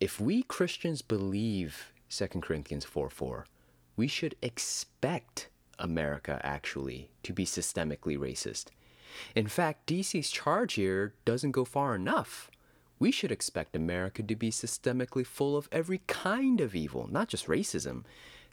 If 0.00 0.18
we 0.18 0.44
Christians 0.44 1.02
believe 1.02 1.92
2 2.08 2.26
Corinthians 2.40 2.84
4 2.86 3.10
4, 3.10 3.46
we 3.96 4.06
should 4.06 4.34
expect 4.40 5.48
America 5.78 6.40
actually 6.42 7.10
to 7.22 7.32
be 7.32 7.44
systemically 7.44 8.16
racist. 8.16 8.66
In 9.34 9.46
fact, 9.46 9.86
DC's 9.86 10.30
charge 10.30 10.74
here 10.74 11.14
doesn't 11.24 11.52
go 11.52 11.64
far 11.64 11.94
enough. 11.94 12.50
We 12.98 13.10
should 13.10 13.30
expect 13.30 13.76
America 13.76 14.22
to 14.22 14.36
be 14.36 14.50
systemically 14.50 15.24
full 15.24 15.56
of 15.56 15.68
every 15.70 16.02
kind 16.06 16.60
of 16.60 16.74
evil, 16.74 17.08
not 17.10 17.28
just 17.28 17.46
racism. 17.46 18.04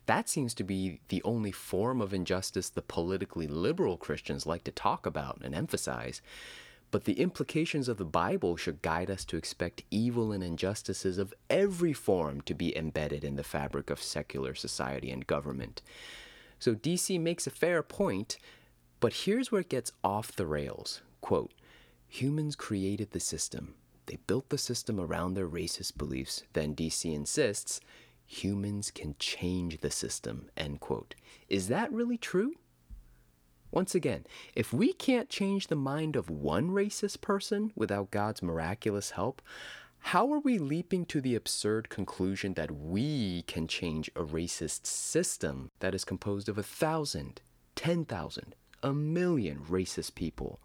That 0.06 0.30
seems 0.30 0.54
to 0.56 0.64
be 0.64 1.00
the 1.08 1.24
only 1.24 1.52
form 1.52 2.00
of 2.00 2.14
injustice 2.14 2.70
the 2.70 2.84
politically 2.84 3.48
liberal 3.48 3.98
Christians 3.98 4.46
like 4.46 4.64
to 4.66 4.72
talk 4.72 5.06
about 5.06 5.42
and 5.44 5.56
emphasize. 5.56 6.22
But 6.92 7.06
the 7.06 7.20
implications 7.20 7.90
of 7.90 7.98
the 7.98 8.06
Bible 8.06 8.56
should 8.56 8.84
guide 8.84 9.10
us 9.10 9.26
to 9.26 9.38
expect 9.38 9.84
evil 9.90 10.32
and 10.32 10.44
injustices 10.44 11.18
of 11.18 11.34
every 11.50 11.92
form 11.92 12.42
to 12.42 12.54
be 12.54 12.78
embedded 12.78 13.24
in 13.24 13.36
the 13.36 13.44
fabric 13.44 13.90
of 13.90 14.02
secular 14.02 14.54
society 14.54 15.10
and 15.10 15.26
government. 15.26 15.82
So 16.60 16.76
DC 16.76 17.20
makes 17.20 17.48
a 17.48 17.52
fair 17.52 17.84
point, 17.84 18.38
but 19.06 19.14
here's 19.14 19.52
where 19.52 19.62
it 19.62 19.70
gets 19.70 19.92
off 20.04 20.36
the 20.36 20.48
rails. 20.48 21.04
Quote, 21.22 21.54
Humans 22.08 22.56
created 22.56 23.12
the 23.12 23.20
system. 23.20 23.76
They 24.08 24.18
built 24.26 24.50
the 24.50 24.58
system 24.58 25.00
around 25.00 25.36
their 25.36 25.48
racist 25.48 25.96
beliefs. 25.96 26.42
Then 26.54 26.76
DC 26.76 27.14
insists 27.14 27.80
humans 28.26 28.90
can 28.90 29.14
change 29.20 29.82
the 29.82 29.92
system, 29.92 30.50
end 30.58 30.80
quote. 30.80 31.14
Is 31.50 31.68
that 31.68 31.94
really 31.94 32.18
true? 32.18 32.56
Once 33.70 33.94
again, 33.94 34.26
if 34.56 34.74
we 34.74 34.92
can't 34.92 35.30
change 35.30 35.68
the 35.68 35.76
mind 35.76 36.16
of 36.16 36.32
one 36.32 36.72
racist 36.72 37.22
person 37.22 37.72
without 37.76 38.10
God's 38.10 38.42
miraculous 38.42 39.12
help, 39.12 39.40
how 40.00 40.34
are 40.34 40.40
we 40.40 40.58
leaping 40.58 41.06
to 41.06 41.22
the 41.22 41.36
absurd 41.36 41.90
conclusion 41.90 42.56
that 42.56 42.72
we 42.72 43.44
can 43.44 43.68
change 43.68 44.10
a 44.16 44.24
racist 44.24 44.88
system 44.88 45.70
that 45.80 45.94
is 45.94 46.06
composed 46.06 46.50
of 46.50 46.58
a 46.58 46.64
thousand, 46.64 47.42
ten 47.76 48.04
thousand, 48.04 48.56
a 48.86 48.94
million 48.94 49.66
racist 49.68 50.14
people? 50.14 50.60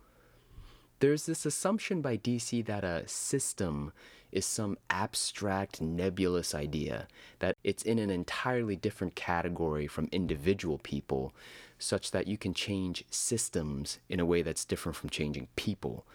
There's 1.01 1.25
this 1.25 1.47
assumption 1.47 2.03
by 2.03 2.19
DC 2.19 2.67
that 2.67 2.85
a 2.85 3.09
system 3.09 3.93
is 4.31 4.45
some 4.45 4.77
abstract, 4.91 5.81
nebulous 5.81 6.55
idea, 6.55 7.09
that 7.39 7.57
it's 7.65 7.83
in 7.83 7.99
an 7.99 8.11
entirely 8.11 8.77
different 8.77 9.17
category 9.17 9.87
from 9.87 10.11
individual 10.13 10.77
people, 10.77 11.35
such 11.79 12.11
that 12.11 12.27
you 12.29 12.37
can 12.37 12.53
change 12.53 13.05
systems 13.11 13.99
in 14.11 14.21
a 14.21 14.27
way 14.27 14.43
that's 14.43 14.67
different 14.67 14.97
from 14.97 15.09
changing 15.09 15.49
people. 15.57 16.07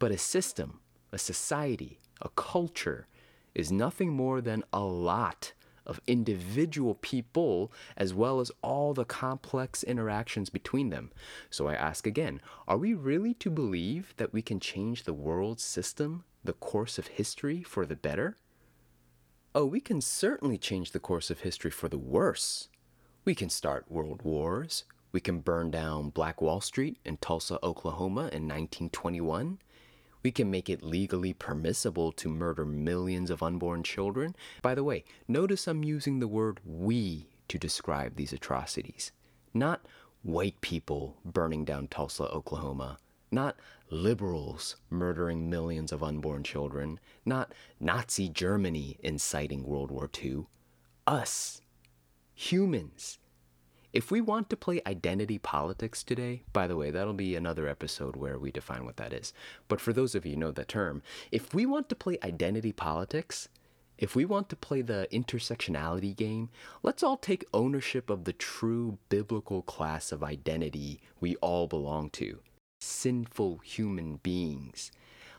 But 0.00 0.10
a 0.10 0.18
system, 0.18 0.80
a 1.12 1.18
society, 1.18 2.00
a 2.20 2.28
culture 2.30 3.06
is 3.54 3.70
nothing 3.70 4.10
more 4.10 4.40
than 4.40 4.64
a 4.72 4.80
lot 4.80 5.52
of 5.86 6.00
individual 6.06 6.94
people 6.94 7.72
as 7.96 8.12
well 8.12 8.40
as 8.40 8.50
all 8.62 8.94
the 8.94 9.04
complex 9.04 9.82
interactions 9.82 10.50
between 10.50 10.90
them. 10.90 11.10
So 11.50 11.68
I 11.68 11.74
ask 11.74 12.06
again 12.06 12.40
are 12.68 12.78
we 12.78 12.94
really 12.94 13.34
to 13.34 13.50
believe 13.50 14.14
that 14.16 14.32
we 14.32 14.42
can 14.42 14.60
change 14.60 15.04
the 15.04 15.14
world 15.14 15.60
system 15.60 16.24
the 16.44 16.52
course 16.52 16.98
of 16.98 17.08
history 17.08 17.62
for 17.62 17.84
the 17.84 17.96
better? 17.96 18.36
Oh, 19.54 19.66
we 19.66 19.80
can 19.80 20.00
certainly 20.00 20.58
change 20.58 20.92
the 20.92 21.00
course 21.00 21.30
of 21.30 21.40
history 21.40 21.70
for 21.70 21.88
the 21.88 21.98
worse. 21.98 22.68
We 23.24 23.34
can 23.34 23.48
start 23.48 23.90
world 23.90 24.22
wars. 24.22 24.84
We 25.12 25.20
can 25.20 25.40
burn 25.40 25.70
down 25.70 26.10
Black 26.10 26.42
Wall 26.42 26.60
Street 26.60 26.98
in 27.04 27.16
Tulsa, 27.16 27.58
Oklahoma 27.62 28.28
in 28.32 28.46
1921. 28.46 29.58
We 30.26 30.32
can 30.32 30.50
make 30.50 30.68
it 30.68 30.82
legally 30.82 31.34
permissible 31.34 32.10
to 32.10 32.28
murder 32.28 32.64
millions 32.66 33.30
of 33.30 33.44
unborn 33.44 33.84
children. 33.84 34.34
By 34.60 34.74
the 34.74 34.82
way, 34.82 35.04
notice 35.28 35.68
I'm 35.68 35.84
using 35.84 36.18
the 36.18 36.26
word 36.26 36.58
we 36.64 37.28
to 37.46 37.60
describe 37.60 38.16
these 38.16 38.32
atrocities, 38.32 39.12
not 39.54 39.86
white 40.24 40.60
people 40.60 41.16
burning 41.24 41.64
down 41.64 41.86
Tulsa, 41.86 42.24
Oklahoma, 42.24 42.98
not 43.30 43.54
liberals 43.88 44.74
murdering 44.90 45.48
millions 45.48 45.92
of 45.92 46.02
unborn 46.02 46.42
children, 46.42 46.98
not 47.24 47.52
Nazi 47.78 48.28
Germany 48.28 48.98
inciting 49.04 49.62
World 49.62 49.92
War 49.92 50.10
II. 50.20 50.46
Us, 51.06 51.60
humans. 52.34 53.18
If 53.96 54.10
we 54.10 54.20
want 54.20 54.50
to 54.50 54.58
play 54.58 54.82
identity 54.86 55.38
politics 55.38 56.02
today, 56.02 56.42
by 56.52 56.66
the 56.66 56.76
way, 56.76 56.90
that'll 56.90 57.14
be 57.14 57.34
another 57.34 57.66
episode 57.66 58.14
where 58.14 58.38
we 58.38 58.50
define 58.50 58.84
what 58.84 58.98
that 58.98 59.14
is. 59.14 59.32
But 59.68 59.80
for 59.80 59.94
those 59.94 60.14
of 60.14 60.26
you 60.26 60.32
who 60.32 60.38
know 60.38 60.52
the 60.52 60.66
term, 60.66 61.00
if 61.32 61.54
we 61.54 61.64
want 61.64 61.88
to 61.88 61.94
play 61.94 62.18
identity 62.22 62.72
politics, 62.72 63.48
if 63.96 64.14
we 64.14 64.26
want 64.26 64.50
to 64.50 64.54
play 64.56 64.82
the 64.82 65.08
intersectionality 65.10 66.14
game, 66.14 66.50
let's 66.82 67.02
all 67.02 67.16
take 67.16 67.46
ownership 67.54 68.10
of 68.10 68.24
the 68.24 68.34
true 68.34 68.98
biblical 69.08 69.62
class 69.62 70.12
of 70.12 70.22
identity 70.22 71.00
we 71.18 71.36
all 71.36 71.66
belong 71.66 72.10
to 72.10 72.40
sinful 72.82 73.60
human 73.64 74.16
beings. 74.16 74.92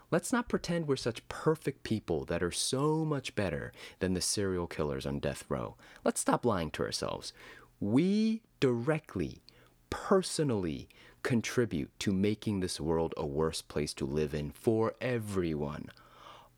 Let's 0.09 0.33
not 0.33 0.49
pretend 0.49 0.87
we're 0.87 0.95
such 0.95 1.27
perfect 1.27 1.83
people 1.83 2.25
that 2.25 2.41
are 2.41 2.49
so 2.49 3.05
much 3.05 3.35
better 3.35 3.71
than 3.99 4.15
the 4.15 4.21
serial 4.21 4.65
killers 4.65 5.05
on 5.05 5.19
death 5.19 5.43
row. 5.47 5.75
Let's 6.03 6.21
stop 6.21 6.43
lying 6.43 6.71
to 6.71 6.83
ourselves. 6.83 7.33
We 7.79 8.41
directly, 8.59 9.41
personally 9.89 10.89
contribute 11.23 11.91
to 11.99 12.11
making 12.11 12.59
this 12.59 12.79
world 12.79 13.13
a 13.17 13.25
worse 13.25 13.61
place 13.61 13.93
to 13.95 14.05
live 14.05 14.33
in 14.33 14.51
for 14.51 14.95
everyone. 15.01 15.89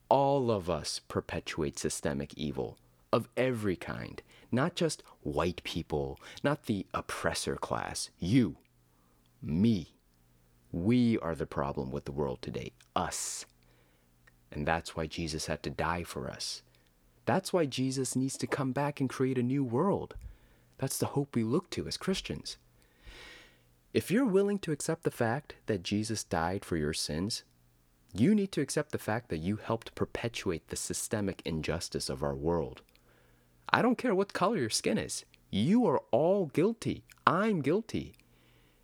All 0.08 0.52
of 0.52 0.70
us 0.70 1.02
perpetuate 1.08 1.78
systemic 1.78 2.34
evil 2.36 2.78
of 3.12 3.28
every 3.36 3.76
kind, 3.76 4.22
not 4.52 4.76
just 4.76 5.04
white 5.22 5.62
people, 5.64 6.20
not 6.44 6.66
the 6.66 6.86
oppressor 6.94 7.56
class, 7.56 8.10
you, 8.20 8.58
me. 9.42 9.94
We 10.72 11.18
are 11.20 11.36
the 11.36 11.48
problem 11.48 11.92
with 11.92 12.06
the 12.06 12.12
world 12.12 12.42
today, 12.42 12.74
us. 12.96 13.46
And 14.52 14.68
that's 14.68 14.96
why 14.96 15.08
Jesus 15.08 15.48
had 15.48 15.64
to 15.64 15.70
die 15.70 16.04
for 16.04 16.30
us. 16.30 16.62
That's 17.26 17.52
why 17.52 17.66
Jesus 17.66 18.16
needs 18.16 18.38
to 18.38 18.48
come 18.48 18.72
back 18.72 19.00
and 19.00 19.10
create 19.10 19.38
a 19.38 19.44
new 19.44 19.64
world. 19.64 20.16
That's 20.80 20.98
the 20.98 21.08
hope 21.08 21.36
we 21.36 21.44
look 21.44 21.70
to 21.72 21.88
as 21.88 21.98
Christians. 21.98 22.58
If 23.94 24.10
you're 24.10 24.26
willing 24.26 24.60
to 24.60 24.72
accept 24.72 25.04
the 25.04 25.12
fact 25.12 25.56
that 25.68 25.84
Jesus 25.84 26.24
died 26.24 26.66
for 26.66 26.78
your 26.78 26.94
sins, 26.94 27.44
you 28.14 28.34
need 28.34 28.52
to 28.54 28.62
accept 28.62 28.92
the 28.92 28.98
fact 28.98 29.30
that 29.30 29.38
you 29.38 29.58
helped 29.58 29.94
perpetuate 29.94 30.70
the 30.70 30.76
systemic 30.76 31.42
injustice 31.46 32.10
of 32.10 32.24
our 32.24 32.36
world. 32.36 32.82
I 33.72 33.82
don't 33.82 33.98
care 33.98 34.16
what 34.16 34.34
color 34.34 34.58
your 34.58 34.70
skin 34.70 34.98
is. 34.98 35.26
You 35.52 35.86
are 35.86 36.02
all 36.12 36.48
guilty. 36.48 37.04
I'm 37.28 37.62
guilty. 37.62 38.16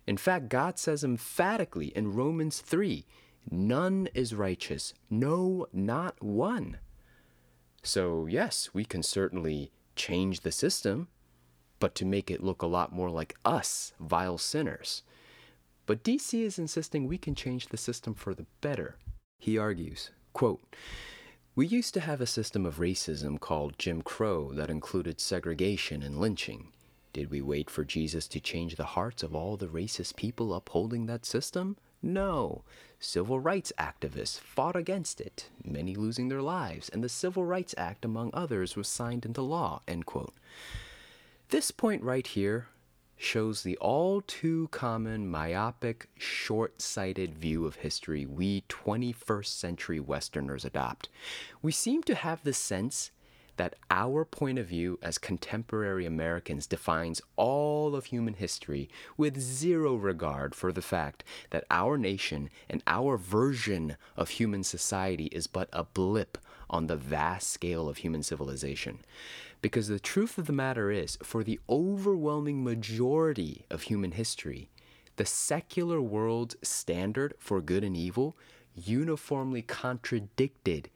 In 0.06 0.16
fact, 0.16 0.48
God 0.48 0.78
says 0.78 1.02
emphatically 1.02 1.88
in 1.88 2.12
Romans 2.12 2.60
3 2.60 3.04
none 3.48 4.08
is 4.12 4.34
righteous, 4.34 4.92
no, 5.08 5.66
not 5.72 6.20
one. 6.22 6.78
So, 7.82 8.26
yes, 8.26 8.70
we 8.72 8.84
can 8.84 9.04
certainly 9.04 9.70
change 9.94 10.40
the 10.40 10.50
system, 10.50 11.08
but 11.78 11.94
to 11.96 12.04
make 12.04 12.30
it 12.30 12.42
look 12.42 12.62
a 12.62 12.66
lot 12.66 12.92
more 12.92 13.10
like 13.10 13.36
us, 13.44 13.92
vile 14.00 14.38
sinners. 14.38 15.02
But 15.86 16.02
DC 16.02 16.42
is 16.42 16.58
insisting 16.58 17.06
we 17.06 17.18
can 17.18 17.34
change 17.34 17.68
the 17.68 17.76
system 17.76 18.14
for 18.14 18.34
the 18.34 18.46
better. 18.60 18.96
He 19.38 19.58
argues, 19.58 20.10
quote, 20.32 20.62
we 21.54 21.66
used 21.66 21.94
to 21.94 22.00
have 22.00 22.20
a 22.20 22.26
system 22.26 22.66
of 22.66 22.76
racism 22.76 23.40
called 23.40 23.78
Jim 23.78 24.02
Crow 24.02 24.52
that 24.52 24.68
included 24.68 25.20
segregation 25.20 26.02
and 26.02 26.20
lynching. 26.20 26.68
Did 27.14 27.30
we 27.30 27.40
wait 27.40 27.70
for 27.70 27.82
Jesus 27.82 28.28
to 28.28 28.40
change 28.40 28.76
the 28.76 28.84
hearts 28.84 29.22
of 29.22 29.34
all 29.34 29.56
the 29.56 29.68
racist 29.68 30.16
people 30.16 30.52
upholding 30.52 31.06
that 31.06 31.24
system? 31.24 31.78
No. 32.02 32.62
Civil 33.00 33.40
rights 33.40 33.72
activists 33.78 34.38
fought 34.38 34.76
against 34.76 35.18
it, 35.18 35.48
many 35.64 35.94
losing 35.94 36.28
their 36.28 36.42
lives, 36.42 36.90
and 36.90 37.02
the 37.02 37.08
Civil 37.08 37.46
Rights 37.46 37.74
Act, 37.78 38.04
among 38.04 38.30
others, 38.34 38.76
was 38.76 38.86
signed 38.86 39.24
into 39.24 39.40
law. 39.40 39.80
End 39.88 40.04
quote. 40.04 40.34
This 41.50 41.70
point 41.70 42.02
right 42.02 42.26
here 42.26 42.66
shows 43.16 43.62
the 43.62 43.76
all 43.76 44.20
too 44.20 44.66
common 44.72 45.30
myopic, 45.30 46.08
short 46.18 46.82
sighted 46.82 47.38
view 47.38 47.66
of 47.66 47.76
history 47.76 48.26
we 48.26 48.62
21st 48.62 49.46
century 49.46 50.00
Westerners 50.00 50.64
adopt. 50.64 51.08
We 51.62 51.70
seem 51.70 52.02
to 52.02 52.16
have 52.16 52.42
the 52.42 52.52
sense 52.52 53.12
that 53.58 53.76
our 53.92 54.24
point 54.24 54.58
of 54.58 54.66
view 54.66 54.98
as 55.00 55.18
contemporary 55.18 56.04
Americans 56.04 56.66
defines 56.66 57.22
all 57.36 57.94
of 57.94 58.06
human 58.06 58.34
history 58.34 58.90
with 59.16 59.38
zero 59.38 59.94
regard 59.94 60.52
for 60.52 60.72
the 60.72 60.82
fact 60.82 61.22
that 61.50 61.64
our 61.70 61.96
nation 61.96 62.50
and 62.68 62.82
our 62.88 63.16
version 63.16 63.96
of 64.16 64.30
human 64.30 64.64
society 64.64 65.26
is 65.26 65.46
but 65.46 65.68
a 65.72 65.84
blip 65.84 66.38
on 66.68 66.86
the 66.86 66.96
vast 66.96 67.48
scale 67.48 67.88
of 67.88 67.98
human 67.98 68.22
civilization. 68.22 68.98
Because 69.62 69.88
the 69.88 69.98
truth 69.98 70.38
of 70.38 70.46
the 70.46 70.52
matter 70.52 70.90
is, 70.90 71.18
for 71.22 71.42
the 71.42 71.60
overwhelming 71.68 72.62
majority 72.62 73.64
of 73.70 73.82
human 73.82 74.12
history, 74.12 74.68
the 75.16 75.26
secular 75.26 76.00
world's 76.00 76.56
standard 76.62 77.34
for 77.38 77.60
good 77.60 77.82
and 77.82 77.96
evil 77.96 78.36
uniformly 78.74 79.62
contradicted 79.62 80.90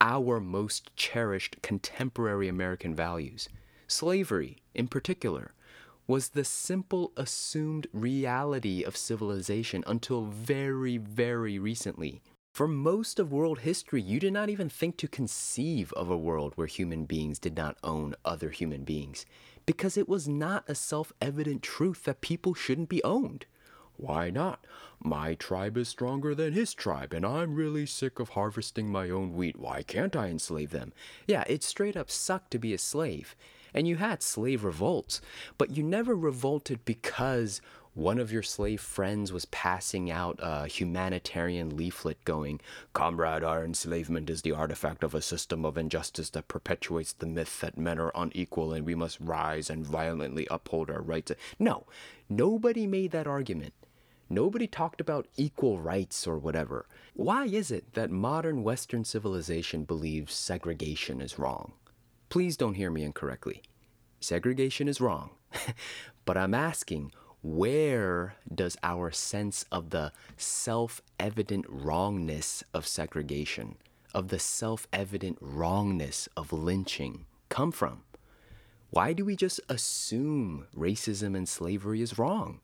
our 0.00 0.40
most 0.40 0.94
cherished 0.96 1.56
contemporary 1.62 2.48
American 2.48 2.94
values. 2.94 3.48
Slavery, 3.86 4.58
in 4.74 4.88
particular, 4.88 5.52
was 6.06 6.30
the 6.30 6.44
simple 6.44 7.12
assumed 7.16 7.86
reality 7.92 8.82
of 8.82 8.96
civilization 8.96 9.84
until 9.86 10.24
very, 10.24 10.96
very 10.96 11.58
recently. 11.58 12.20
For 12.52 12.66
most 12.66 13.20
of 13.20 13.32
world 13.32 13.60
history, 13.60 14.02
you 14.02 14.18
did 14.18 14.32
not 14.32 14.48
even 14.50 14.68
think 14.68 14.96
to 14.98 15.08
conceive 15.08 15.92
of 15.92 16.10
a 16.10 16.16
world 16.16 16.52
where 16.56 16.66
human 16.66 17.04
beings 17.04 17.38
did 17.38 17.56
not 17.56 17.78
own 17.84 18.14
other 18.24 18.50
human 18.50 18.82
beings, 18.82 19.24
because 19.66 19.96
it 19.96 20.08
was 20.08 20.26
not 20.26 20.68
a 20.68 20.74
self 20.74 21.12
evident 21.20 21.62
truth 21.62 22.04
that 22.04 22.20
people 22.20 22.52
shouldn't 22.52 22.88
be 22.88 23.02
owned. 23.04 23.46
Why 23.96 24.30
not? 24.30 24.66
My 24.98 25.34
tribe 25.34 25.76
is 25.76 25.88
stronger 25.88 26.34
than 26.34 26.52
his 26.52 26.74
tribe, 26.74 27.12
and 27.12 27.24
I'm 27.24 27.54
really 27.54 27.86
sick 27.86 28.18
of 28.18 28.30
harvesting 28.30 28.90
my 28.90 29.10
own 29.10 29.34
wheat. 29.34 29.58
Why 29.58 29.82
can't 29.82 30.16
I 30.16 30.28
enslave 30.28 30.70
them? 30.70 30.92
Yeah, 31.26 31.44
it 31.46 31.62
straight 31.62 31.96
up 31.96 32.10
sucked 32.10 32.50
to 32.52 32.58
be 32.58 32.74
a 32.74 32.78
slave. 32.78 33.36
And 33.72 33.86
you 33.86 33.96
had 33.96 34.22
slave 34.22 34.64
revolts, 34.64 35.20
but 35.56 35.76
you 35.76 35.82
never 35.84 36.16
revolted 36.16 36.84
because 36.84 37.60
one 38.00 38.18
of 38.18 38.32
your 38.32 38.42
slave 38.42 38.80
friends 38.80 39.30
was 39.30 39.44
passing 39.44 40.10
out 40.10 40.38
a 40.40 40.66
humanitarian 40.66 41.76
leaflet 41.76 42.24
going, 42.24 42.58
Comrade, 42.94 43.44
our 43.44 43.62
enslavement 43.62 44.30
is 44.30 44.40
the 44.40 44.52
artifact 44.52 45.04
of 45.04 45.14
a 45.14 45.20
system 45.20 45.66
of 45.66 45.76
injustice 45.76 46.30
that 46.30 46.48
perpetuates 46.48 47.12
the 47.12 47.26
myth 47.26 47.60
that 47.60 47.76
men 47.76 47.98
are 47.98 48.10
unequal 48.14 48.72
and 48.72 48.86
we 48.86 48.94
must 48.94 49.20
rise 49.20 49.68
and 49.68 49.84
violently 49.84 50.48
uphold 50.50 50.90
our 50.90 51.02
rights. 51.02 51.30
No, 51.58 51.84
nobody 52.26 52.86
made 52.86 53.10
that 53.10 53.26
argument. 53.26 53.74
Nobody 54.30 54.66
talked 54.66 55.02
about 55.02 55.28
equal 55.36 55.78
rights 55.78 56.26
or 56.26 56.38
whatever. 56.38 56.86
Why 57.12 57.44
is 57.44 57.70
it 57.70 57.92
that 57.92 58.10
modern 58.10 58.62
Western 58.62 59.04
civilization 59.04 59.84
believes 59.84 60.32
segregation 60.32 61.20
is 61.20 61.38
wrong? 61.38 61.72
Please 62.30 62.56
don't 62.56 62.74
hear 62.74 62.90
me 62.90 63.04
incorrectly. 63.04 63.60
Segregation 64.20 64.88
is 64.88 65.02
wrong. 65.02 65.32
but 66.24 66.38
I'm 66.38 66.54
asking, 66.54 67.12
where 67.42 68.36
does 68.54 68.76
our 68.82 69.10
sense 69.10 69.64
of 69.72 69.90
the 69.90 70.12
self 70.36 71.00
evident 71.18 71.64
wrongness 71.68 72.62
of 72.74 72.86
segregation, 72.86 73.76
of 74.14 74.28
the 74.28 74.38
self 74.38 74.86
evident 74.92 75.38
wrongness 75.40 76.28
of 76.36 76.52
lynching, 76.52 77.26
come 77.48 77.72
from? 77.72 78.02
Why 78.90 79.12
do 79.12 79.24
we 79.24 79.36
just 79.36 79.60
assume 79.68 80.66
racism 80.76 81.36
and 81.36 81.48
slavery 81.48 82.02
is 82.02 82.18
wrong? 82.18 82.60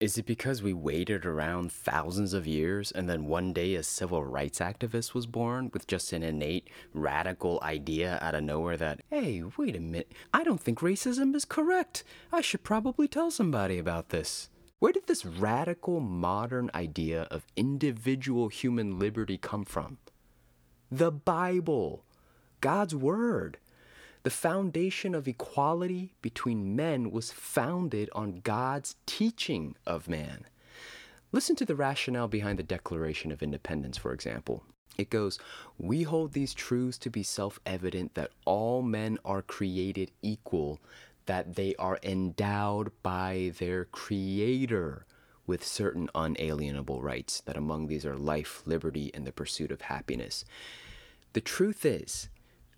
Is 0.00 0.16
it 0.16 0.24
because 0.24 0.62
we 0.62 0.72
waited 0.72 1.26
around 1.26 1.70
thousands 1.70 2.32
of 2.32 2.46
years 2.46 2.90
and 2.90 3.06
then 3.06 3.26
one 3.26 3.52
day 3.52 3.74
a 3.74 3.82
civil 3.82 4.24
rights 4.24 4.58
activist 4.58 5.12
was 5.12 5.26
born 5.26 5.68
with 5.74 5.86
just 5.86 6.14
an 6.14 6.22
innate 6.22 6.70
radical 6.94 7.60
idea 7.62 8.18
out 8.22 8.34
of 8.34 8.42
nowhere 8.42 8.78
that, 8.78 9.02
hey, 9.10 9.42
wait 9.58 9.76
a 9.76 9.80
minute, 9.80 10.10
I 10.32 10.42
don't 10.42 10.58
think 10.58 10.78
racism 10.78 11.34
is 11.34 11.44
correct. 11.44 12.02
I 12.32 12.40
should 12.40 12.62
probably 12.62 13.08
tell 13.08 13.30
somebody 13.30 13.76
about 13.76 14.08
this. 14.08 14.48
Where 14.78 14.92
did 14.92 15.06
this 15.06 15.26
radical 15.26 16.00
modern 16.00 16.70
idea 16.74 17.24
of 17.30 17.44
individual 17.54 18.48
human 18.48 18.98
liberty 18.98 19.36
come 19.36 19.66
from? 19.66 19.98
The 20.90 21.12
Bible, 21.12 22.06
God's 22.62 22.94
Word. 22.96 23.58
The 24.22 24.30
foundation 24.30 25.14
of 25.14 25.26
equality 25.26 26.12
between 26.20 26.76
men 26.76 27.10
was 27.10 27.32
founded 27.32 28.10
on 28.12 28.40
God's 28.40 28.96
teaching 29.06 29.76
of 29.86 30.08
man. 30.08 30.44
Listen 31.32 31.56
to 31.56 31.64
the 31.64 31.76
rationale 31.76 32.28
behind 32.28 32.58
the 32.58 32.64
Declaration 32.64 33.32
of 33.32 33.42
Independence, 33.42 33.96
for 33.96 34.12
example. 34.12 34.64
It 34.98 35.08
goes, 35.08 35.38
We 35.78 36.02
hold 36.02 36.32
these 36.32 36.52
truths 36.52 36.98
to 36.98 37.10
be 37.10 37.22
self 37.22 37.60
evident 37.64 38.14
that 38.14 38.32
all 38.44 38.82
men 38.82 39.18
are 39.24 39.42
created 39.42 40.10
equal, 40.22 40.80
that 41.26 41.54
they 41.54 41.74
are 41.76 41.98
endowed 42.02 42.90
by 43.02 43.52
their 43.58 43.86
Creator 43.86 45.06
with 45.46 45.66
certain 45.66 46.10
unalienable 46.14 47.00
rights, 47.00 47.40
that 47.42 47.56
among 47.56 47.86
these 47.86 48.04
are 48.04 48.16
life, 48.16 48.62
liberty, 48.66 49.10
and 49.14 49.26
the 49.26 49.32
pursuit 49.32 49.70
of 49.70 49.82
happiness. 49.82 50.44
The 51.32 51.40
truth 51.40 51.84
is, 51.84 52.28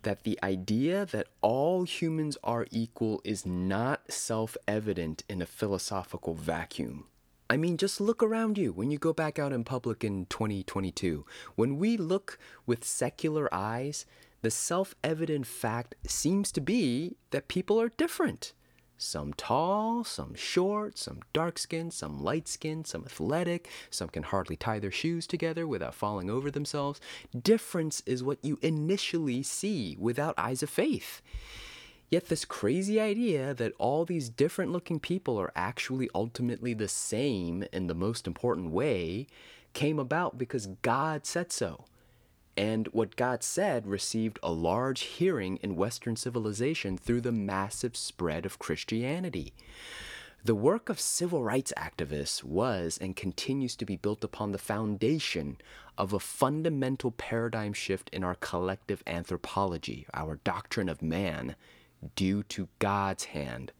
that 0.03 0.23
the 0.23 0.39
idea 0.43 1.05
that 1.07 1.27
all 1.41 1.83
humans 1.83 2.37
are 2.43 2.67
equal 2.71 3.21
is 3.23 3.45
not 3.45 4.11
self 4.11 4.55
evident 4.67 5.23
in 5.27 5.41
a 5.41 5.45
philosophical 5.45 6.35
vacuum. 6.35 7.05
I 7.49 7.57
mean, 7.57 7.77
just 7.77 7.99
look 7.99 8.23
around 8.23 8.57
you 8.57 8.71
when 8.71 8.91
you 8.91 8.97
go 8.97 9.13
back 9.13 9.37
out 9.37 9.51
in 9.51 9.63
public 9.63 10.03
in 10.03 10.25
2022. 10.27 11.25
When 11.55 11.77
we 11.77 11.97
look 11.97 12.39
with 12.65 12.85
secular 12.85 13.53
eyes, 13.53 14.05
the 14.41 14.51
self 14.51 14.95
evident 15.03 15.47
fact 15.47 15.95
seems 16.07 16.51
to 16.53 16.61
be 16.61 17.15
that 17.31 17.47
people 17.47 17.79
are 17.79 17.89
different. 17.89 18.53
Some 18.97 19.33
tall, 19.33 20.03
some 20.03 20.33
short, 20.33 20.97
some 20.97 21.21
dark 21.33 21.57
skinned, 21.57 21.93
some 21.93 22.23
light 22.23 22.47
skinned, 22.47 22.87
some 22.87 23.03
athletic, 23.05 23.69
some 23.89 24.07
can 24.07 24.23
hardly 24.23 24.55
tie 24.55 24.79
their 24.79 24.91
shoes 24.91 25.27
together 25.27 25.67
without 25.67 25.95
falling 25.95 26.29
over 26.29 26.49
themselves. 26.49 27.01
Difference 27.37 28.01
is 28.05 28.23
what 28.23 28.43
you 28.43 28.59
initially 28.61 29.43
see 29.43 29.97
without 29.99 30.35
eyes 30.37 30.63
of 30.63 30.69
faith. 30.69 31.21
Yet, 32.09 32.27
this 32.27 32.45
crazy 32.45 32.99
idea 32.99 33.55
that 33.55 33.73
all 33.79 34.05
these 34.05 34.29
different 34.29 34.71
looking 34.71 34.99
people 34.99 35.37
are 35.39 35.51
actually 35.55 36.09
ultimately 36.13 36.75
the 36.75 36.87
same 36.87 37.65
in 37.73 37.87
the 37.87 37.95
most 37.95 38.27
important 38.27 38.69
way 38.69 39.25
came 39.73 39.97
about 39.97 40.37
because 40.37 40.67
God 40.83 41.25
said 41.25 41.51
so. 41.51 41.85
And 42.55 42.87
what 42.87 43.15
God 43.15 43.43
said 43.43 43.87
received 43.87 44.39
a 44.43 44.51
large 44.51 45.01
hearing 45.01 45.57
in 45.57 45.75
Western 45.75 46.15
civilization 46.15 46.97
through 46.97 47.21
the 47.21 47.31
massive 47.31 47.95
spread 47.95 48.45
of 48.45 48.59
Christianity. 48.59 49.53
The 50.45 50.55
work 50.55 50.89
of 50.89 50.99
civil 50.99 51.41
rights 51.41 51.71
activists 51.77 52.43
was 52.43 52.99
and 53.01 53.15
continues 53.15 53.75
to 53.77 53.85
be 53.85 53.95
built 53.95 54.23
upon 54.23 54.51
the 54.51 54.57
foundation 54.57 55.57
of 55.97 56.11
a 56.11 56.19
fundamental 56.19 57.11
paradigm 57.11 57.71
shift 57.71 58.09
in 58.11 58.23
our 58.23 58.35
collective 58.35 59.01
anthropology, 59.07 60.05
our 60.13 60.39
doctrine 60.43 60.89
of 60.89 61.01
man, 61.01 61.55
due 62.15 62.43
to 62.43 62.67
God's 62.79 63.25
hand. 63.25 63.71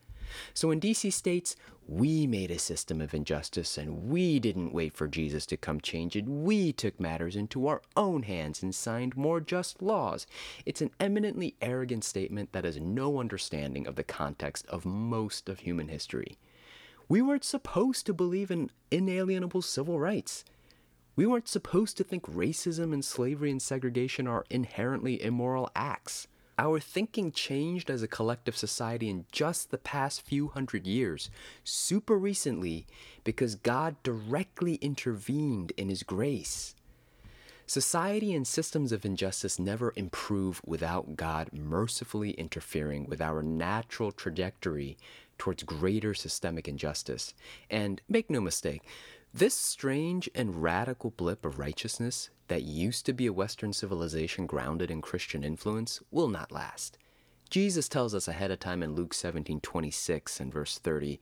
So 0.54 0.70
when 0.70 0.80
DC 0.80 1.12
states, 1.14 1.56
we 1.88 2.26
made 2.28 2.50
a 2.50 2.60
system 2.60 3.02
of 3.02 3.14
injustice 3.14 3.78
and 3.78 4.10
we 4.10 4.40
didn't 4.40 4.74
wait 4.74 4.94
for 4.94 5.08
Jesus 5.08 5.46
to 5.48 5.58
come 5.58 5.82
change 5.82 6.16
it. 6.16 6.26
We 6.26 6.72
took 6.72 7.00
matters 7.00 7.36
into 7.36 7.68
our 7.68 7.82
own 7.98 8.24
hands 8.24 8.64
and 8.64 8.74
signed 8.74 9.18
more 9.18 9.42
just 9.42 9.82
laws. 9.82 10.26
It's 10.66 10.82
an 10.82 10.92
eminently 11.00 11.56
arrogant 11.62 12.04
statement 12.04 12.54
that 12.54 12.64
has 12.64 12.80
no 12.80 13.20
understanding 13.20 13.86
of 13.86 13.96
the 13.96 14.04
context 14.04 14.66
of 14.68 14.86
most 14.86 15.50
of 15.50 15.60
human 15.60 15.90
history. 15.90 16.38
We 17.10 17.22
weren't 17.22 17.44
supposed 17.44 18.06
to 18.06 18.14
believe 18.14 18.50
in 18.50 18.72
inalienable 18.90 19.62
civil 19.62 20.00
rights. 20.00 20.46
We 21.16 21.26
weren't 21.26 21.50
supposed 21.50 21.98
to 21.98 22.04
think 22.04 22.24
racism 22.24 22.94
and 22.94 23.04
slavery 23.04 23.52
and 23.52 23.62
segregation 23.62 24.26
are 24.28 24.46
inherently 24.50 25.22
immoral 25.22 25.70
acts. 25.76 26.28
Our 26.60 26.80
thinking 26.80 27.32
changed 27.32 27.90
as 27.90 28.04
a 28.04 28.08
collective 28.08 28.56
society 28.56 29.10
in 29.10 29.26
just 29.32 29.72
the 29.72 29.78
past 29.78 30.22
few 30.22 30.50
hundred 30.50 30.86
years, 30.86 31.32
super 31.64 32.18
recently, 32.18 32.86
because 33.24 33.56
God 33.56 33.96
directly 34.04 34.76
intervened 34.76 35.74
in 35.78 35.90
His 35.90 36.04
grace. 36.04 36.76
Society 37.66 38.34
and 38.36 38.46
systems 38.46 38.92
of 38.92 39.06
injustice 39.06 39.58
never 39.58 39.94
improve 39.96 40.62
without 40.66 41.16
God 41.16 41.50
mercifully 41.54 42.32
interfering 42.32 43.08
with 43.08 43.22
our 43.22 43.42
natural 43.42 44.12
trajectory 44.12 44.98
towards 45.38 45.64
greater 45.64 46.14
systemic 46.14 46.68
injustice. 46.68 47.34
And 47.70 48.02
make 48.08 48.30
no 48.30 48.42
mistake, 48.42 48.84
this 49.34 49.56
strange 49.56 50.30
and 50.36 50.62
radical 50.62 51.10
blip 51.10 51.46
of 51.46 51.58
righteousness 51.58 52.30
that 52.54 52.62
used 52.62 53.04
to 53.04 53.14
be 53.14 53.26
a 53.26 53.34
Western 53.34 53.74
civilization 53.74 54.46
grounded 54.46 54.92
in 54.92 55.02
Christian 55.02 55.44
influence 55.44 56.00
will 56.12 56.28
not 56.28 56.52
last. 56.52 57.00
Jesus 57.50 57.90
tells 57.90 58.14
us 58.14 58.28
ahead 58.28 58.52
of 58.52 58.60
time 58.60 58.84
in 58.84 58.94
Luke 58.94 59.16
17 59.16 59.60
26 59.60 60.40
and 60.40 60.54
verse 60.54 60.78
30 60.78 61.20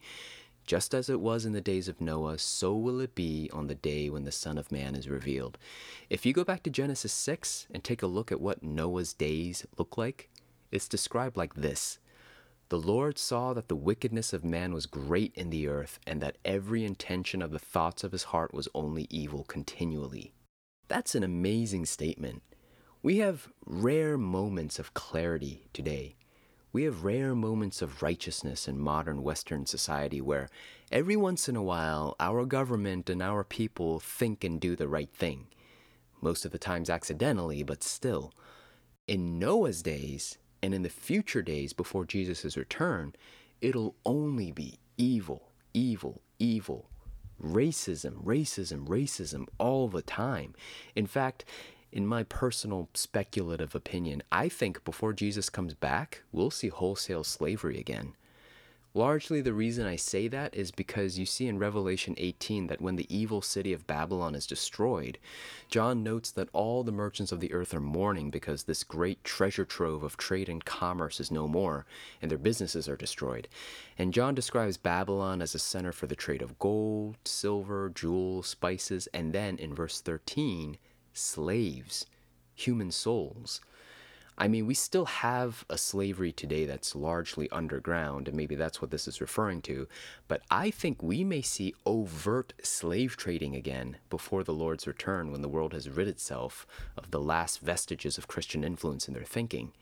Just 0.66 0.92
as 0.92 1.08
it 1.08 1.20
was 1.20 1.46
in 1.46 1.52
the 1.52 1.62
days 1.62 1.88
of 1.88 2.02
Noah, 2.02 2.38
so 2.38 2.74
will 2.74 3.00
it 3.00 3.14
be 3.14 3.48
on 3.50 3.66
the 3.66 3.74
day 3.74 4.10
when 4.10 4.24
the 4.24 4.30
Son 4.30 4.58
of 4.58 4.70
Man 4.70 4.94
is 4.94 5.08
revealed. 5.08 5.56
If 6.10 6.26
you 6.26 6.34
go 6.34 6.44
back 6.44 6.62
to 6.64 6.70
Genesis 6.70 7.14
6 7.14 7.66
and 7.72 7.82
take 7.82 8.02
a 8.02 8.06
look 8.06 8.30
at 8.30 8.42
what 8.42 8.62
Noah's 8.62 9.14
days 9.14 9.66
look 9.78 9.96
like, 9.96 10.28
it's 10.70 10.86
described 10.86 11.38
like 11.38 11.54
this 11.54 11.98
The 12.68 12.78
Lord 12.78 13.16
saw 13.16 13.54
that 13.54 13.68
the 13.68 13.74
wickedness 13.74 14.34
of 14.34 14.44
man 14.44 14.74
was 14.74 14.84
great 14.84 15.32
in 15.34 15.48
the 15.48 15.66
earth, 15.66 15.98
and 16.06 16.20
that 16.20 16.36
every 16.44 16.84
intention 16.84 17.40
of 17.40 17.52
the 17.52 17.58
thoughts 17.58 18.04
of 18.04 18.12
his 18.12 18.24
heart 18.24 18.52
was 18.52 18.68
only 18.74 19.06
evil 19.08 19.44
continually. 19.44 20.34
That's 20.92 21.14
an 21.14 21.22
amazing 21.22 21.86
statement. 21.86 22.42
We 23.02 23.16
have 23.16 23.48
rare 23.64 24.18
moments 24.18 24.78
of 24.78 24.92
clarity 24.92 25.70
today. 25.72 26.16
We 26.70 26.82
have 26.82 27.02
rare 27.02 27.34
moments 27.34 27.80
of 27.80 28.02
righteousness 28.02 28.68
in 28.68 28.78
modern 28.78 29.22
Western 29.22 29.64
society 29.64 30.20
where 30.20 30.50
every 30.90 31.16
once 31.16 31.48
in 31.48 31.56
a 31.56 31.62
while 31.62 32.14
our 32.20 32.44
government 32.44 33.08
and 33.08 33.22
our 33.22 33.42
people 33.42 34.00
think 34.00 34.44
and 34.44 34.60
do 34.60 34.76
the 34.76 34.86
right 34.86 35.08
thing. 35.10 35.46
Most 36.20 36.44
of 36.44 36.52
the 36.52 36.58
times 36.58 36.90
accidentally, 36.90 37.62
but 37.62 37.82
still. 37.82 38.34
In 39.08 39.38
Noah's 39.38 39.82
days, 39.82 40.36
and 40.62 40.74
in 40.74 40.82
the 40.82 40.90
future 40.90 41.40
days 41.40 41.72
before 41.72 42.04
Jesus' 42.04 42.54
return, 42.54 43.14
it'll 43.62 43.94
only 44.04 44.52
be 44.52 44.78
evil, 44.98 45.52
evil, 45.72 46.20
evil. 46.38 46.90
Racism, 47.40 48.24
racism, 48.24 48.86
racism 48.86 49.46
all 49.58 49.88
the 49.88 50.02
time. 50.02 50.54
In 50.96 51.06
fact, 51.06 51.44
in 51.92 52.06
my 52.06 52.22
personal 52.22 52.88
speculative 52.94 53.74
opinion, 53.74 54.22
I 54.32 54.48
think 54.48 54.84
before 54.84 55.12
Jesus 55.12 55.50
comes 55.50 55.74
back, 55.74 56.22
we'll 56.32 56.50
see 56.50 56.68
wholesale 56.68 57.24
slavery 57.24 57.78
again. 57.78 58.14
Largely, 58.94 59.40
the 59.40 59.54
reason 59.54 59.86
I 59.86 59.96
say 59.96 60.28
that 60.28 60.54
is 60.54 60.70
because 60.70 61.18
you 61.18 61.24
see 61.24 61.48
in 61.48 61.58
Revelation 61.58 62.14
18 62.18 62.66
that 62.66 62.82
when 62.82 62.96
the 62.96 63.06
evil 63.08 63.40
city 63.40 63.72
of 63.72 63.86
Babylon 63.86 64.34
is 64.34 64.46
destroyed, 64.46 65.16
John 65.70 66.02
notes 66.02 66.30
that 66.32 66.50
all 66.52 66.84
the 66.84 66.92
merchants 66.92 67.32
of 67.32 67.40
the 67.40 67.54
earth 67.54 67.72
are 67.72 67.80
mourning 67.80 68.28
because 68.28 68.64
this 68.64 68.84
great 68.84 69.24
treasure 69.24 69.64
trove 69.64 70.02
of 70.02 70.18
trade 70.18 70.50
and 70.50 70.62
commerce 70.62 71.20
is 71.20 71.30
no 71.30 71.48
more, 71.48 71.86
and 72.20 72.30
their 72.30 72.36
businesses 72.36 72.86
are 72.86 72.96
destroyed. 72.96 73.48
And 73.96 74.12
John 74.12 74.34
describes 74.34 74.76
Babylon 74.76 75.40
as 75.40 75.54
a 75.54 75.58
center 75.58 75.92
for 75.92 76.06
the 76.06 76.14
trade 76.14 76.42
of 76.42 76.58
gold, 76.58 77.16
silver, 77.24 77.88
jewels, 77.88 78.46
spices, 78.46 79.08
and 79.14 79.32
then 79.32 79.56
in 79.56 79.74
verse 79.74 80.02
13, 80.02 80.76
slaves, 81.14 82.04
human 82.54 82.90
souls. 82.90 83.62
I 84.38 84.48
mean, 84.48 84.66
we 84.66 84.74
still 84.74 85.04
have 85.04 85.64
a 85.68 85.76
slavery 85.76 86.32
today 86.32 86.64
that's 86.64 86.96
largely 86.96 87.50
underground, 87.50 88.28
and 88.28 88.36
maybe 88.36 88.54
that's 88.54 88.80
what 88.80 88.90
this 88.90 89.06
is 89.06 89.20
referring 89.20 89.60
to. 89.62 89.86
But 90.26 90.42
I 90.50 90.70
think 90.70 91.02
we 91.02 91.22
may 91.22 91.42
see 91.42 91.74
overt 91.84 92.54
slave 92.62 93.16
trading 93.16 93.54
again 93.54 93.98
before 94.08 94.42
the 94.42 94.54
Lord's 94.54 94.86
return 94.86 95.30
when 95.30 95.42
the 95.42 95.48
world 95.48 95.74
has 95.74 95.88
rid 95.88 96.08
itself 96.08 96.66
of 96.96 97.10
the 97.10 97.20
last 97.20 97.60
vestiges 97.60 98.16
of 98.16 98.26
Christian 98.28 98.64
influence 98.64 99.06
in 99.06 99.14
their 99.14 99.24
thinking. 99.24 99.72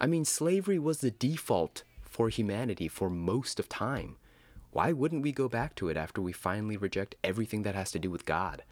I 0.00 0.06
mean, 0.06 0.24
slavery 0.24 0.78
was 0.78 1.00
the 1.00 1.10
default 1.10 1.82
for 2.02 2.28
humanity 2.28 2.88
for 2.88 3.10
most 3.10 3.58
of 3.58 3.68
time. 3.68 4.16
Why 4.72 4.92
wouldn't 4.92 5.22
we 5.22 5.32
go 5.32 5.48
back 5.48 5.74
to 5.76 5.88
it 5.88 5.96
after 5.96 6.22
we 6.22 6.32
finally 6.32 6.76
reject 6.76 7.16
everything 7.24 7.62
that 7.64 7.74
has 7.74 7.90
to 7.90 7.98
do 7.98 8.08
with 8.08 8.24
God? 8.24 8.62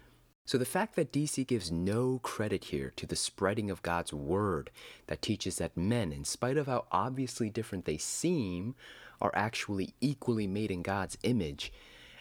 So 0.49 0.57
the 0.57 0.65
fact 0.65 0.95
that 0.95 1.11
DC 1.11 1.45
gives 1.45 1.71
no 1.71 2.17
credit 2.23 2.63
here 2.63 2.91
to 2.95 3.05
the 3.05 3.15
spreading 3.15 3.69
of 3.69 3.83
God's 3.83 4.11
word 4.11 4.71
that 5.05 5.21
teaches 5.21 5.59
that 5.59 5.77
men, 5.77 6.11
in 6.11 6.25
spite 6.25 6.57
of 6.57 6.65
how 6.65 6.85
obviously 6.91 7.51
different 7.51 7.85
they 7.85 7.99
seem, 7.99 8.73
are 9.21 9.31
actually 9.35 9.93
equally 10.01 10.47
made 10.47 10.71
in 10.71 10.81
God's 10.81 11.19
image, 11.21 11.71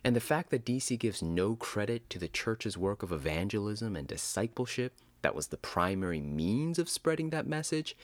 and 0.04 0.14
the 0.14 0.20
fact 0.20 0.50
that 0.50 0.66
DC 0.66 0.98
gives 0.98 1.22
no 1.22 1.56
credit 1.56 2.10
to 2.10 2.18
the 2.18 2.28
church's 2.28 2.76
work 2.76 3.02
of 3.02 3.12
evangelism 3.12 3.96
and 3.96 4.06
discipleship 4.06 4.92
that 5.22 5.34
was 5.34 5.46
the 5.46 5.56
primary 5.56 6.20
means 6.20 6.78
of 6.78 6.90
spreading 6.90 7.30
that 7.30 7.46
message, 7.46 7.96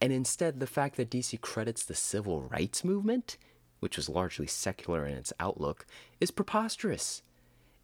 and 0.00 0.12
instead 0.12 0.58
the 0.58 0.66
fact 0.66 0.96
that 0.96 1.08
DC 1.08 1.40
credits 1.40 1.84
the 1.84 1.94
civil 1.94 2.42
rights 2.42 2.82
movement, 2.82 3.36
which 3.78 3.96
was 3.96 4.08
largely 4.08 4.48
secular 4.48 5.06
in 5.06 5.14
its 5.14 5.32
outlook, 5.38 5.86
is 6.18 6.32
preposterous. 6.32 7.22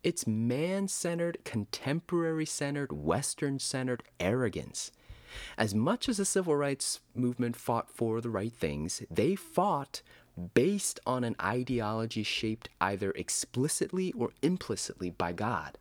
It's 0.05 0.27
man 0.27 0.87
centered, 0.89 1.39
contemporary 1.45 2.45
centered, 2.45 2.93
Western 2.93 3.59
centered 3.59 4.03
arrogance. 4.21 4.93
As 5.57 5.75
much 5.75 6.11
as 6.11 6.19
the 6.19 6.27
civil 6.27 6.55
rights 6.55 7.01
movement 7.15 7.57
fought 7.57 7.91
for 7.91 8.21
the 8.21 8.29
right 8.29 8.53
things, 8.53 9.03
they 9.11 9.35
fought 9.35 10.03
based 10.53 11.01
on 11.07 11.25
an 11.25 11.35
ideology 11.41 12.23
shaped 12.23 12.69
either 12.83 13.13
explicitly 13.13 14.13
or 14.13 14.33
implicitly 14.43 15.09
by 15.09 15.33
God. 15.33 15.79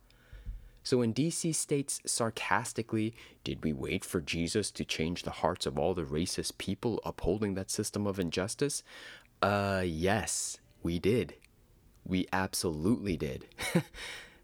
So 0.82 0.98
when 0.98 1.12
DC 1.12 1.54
states 1.54 2.00
sarcastically, 2.06 3.14
Did 3.44 3.62
we 3.62 3.74
wait 3.74 4.06
for 4.06 4.22
Jesus 4.22 4.70
to 4.70 4.86
change 4.86 5.22
the 5.22 5.30
hearts 5.30 5.66
of 5.66 5.78
all 5.78 5.92
the 5.92 6.02
racist 6.02 6.56
people 6.56 6.98
upholding 7.04 7.54
that 7.54 7.70
system 7.70 8.06
of 8.06 8.18
injustice? 8.18 8.82
Uh, 9.42 9.82
yes, 9.84 10.56
we 10.82 10.98
did. 10.98 11.34
We 12.06 12.26
absolutely 12.32 13.16
did. 13.16 13.46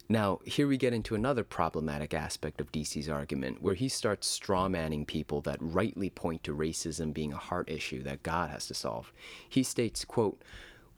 now, 0.09 0.39
here 0.45 0.67
we 0.67 0.77
get 0.77 0.93
into 0.93 1.15
another 1.15 1.43
problematic 1.43 2.13
aspect 2.13 2.59
of 2.59 2.71
DC's 2.71 3.09
argument, 3.09 3.61
where 3.61 3.75
he 3.75 3.87
starts 3.87 4.39
strawmanning 4.39 5.05
people 5.05 5.41
that 5.41 5.57
rightly 5.59 6.09
point 6.09 6.43
to 6.43 6.55
racism 6.55 7.13
being 7.13 7.33
a 7.33 7.37
heart 7.37 7.69
issue 7.69 8.01
that 8.03 8.23
God 8.23 8.49
has 8.49 8.67
to 8.67 8.73
solve. 8.73 9.13
He 9.47 9.63
states, 9.63 10.05
quote, 10.05 10.41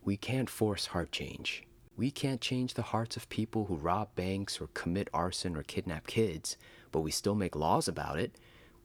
We 0.03 0.15
can't 0.15 0.49
force 0.49 0.87
heart 0.87 1.11
change. 1.11 1.63
We 1.95 2.09
can't 2.09 2.41
change 2.41 2.73
the 2.73 2.81
hearts 2.81 3.17
of 3.17 3.29
people 3.29 3.65
who 3.65 3.75
rob 3.75 4.15
banks 4.15 4.59
or 4.59 4.67
commit 4.73 5.09
arson 5.13 5.55
or 5.55 5.63
kidnap 5.63 6.07
kids, 6.07 6.57
but 6.91 7.01
we 7.01 7.11
still 7.11 7.35
make 7.35 7.55
laws 7.55 7.87
about 7.87 8.17
it. 8.17 8.35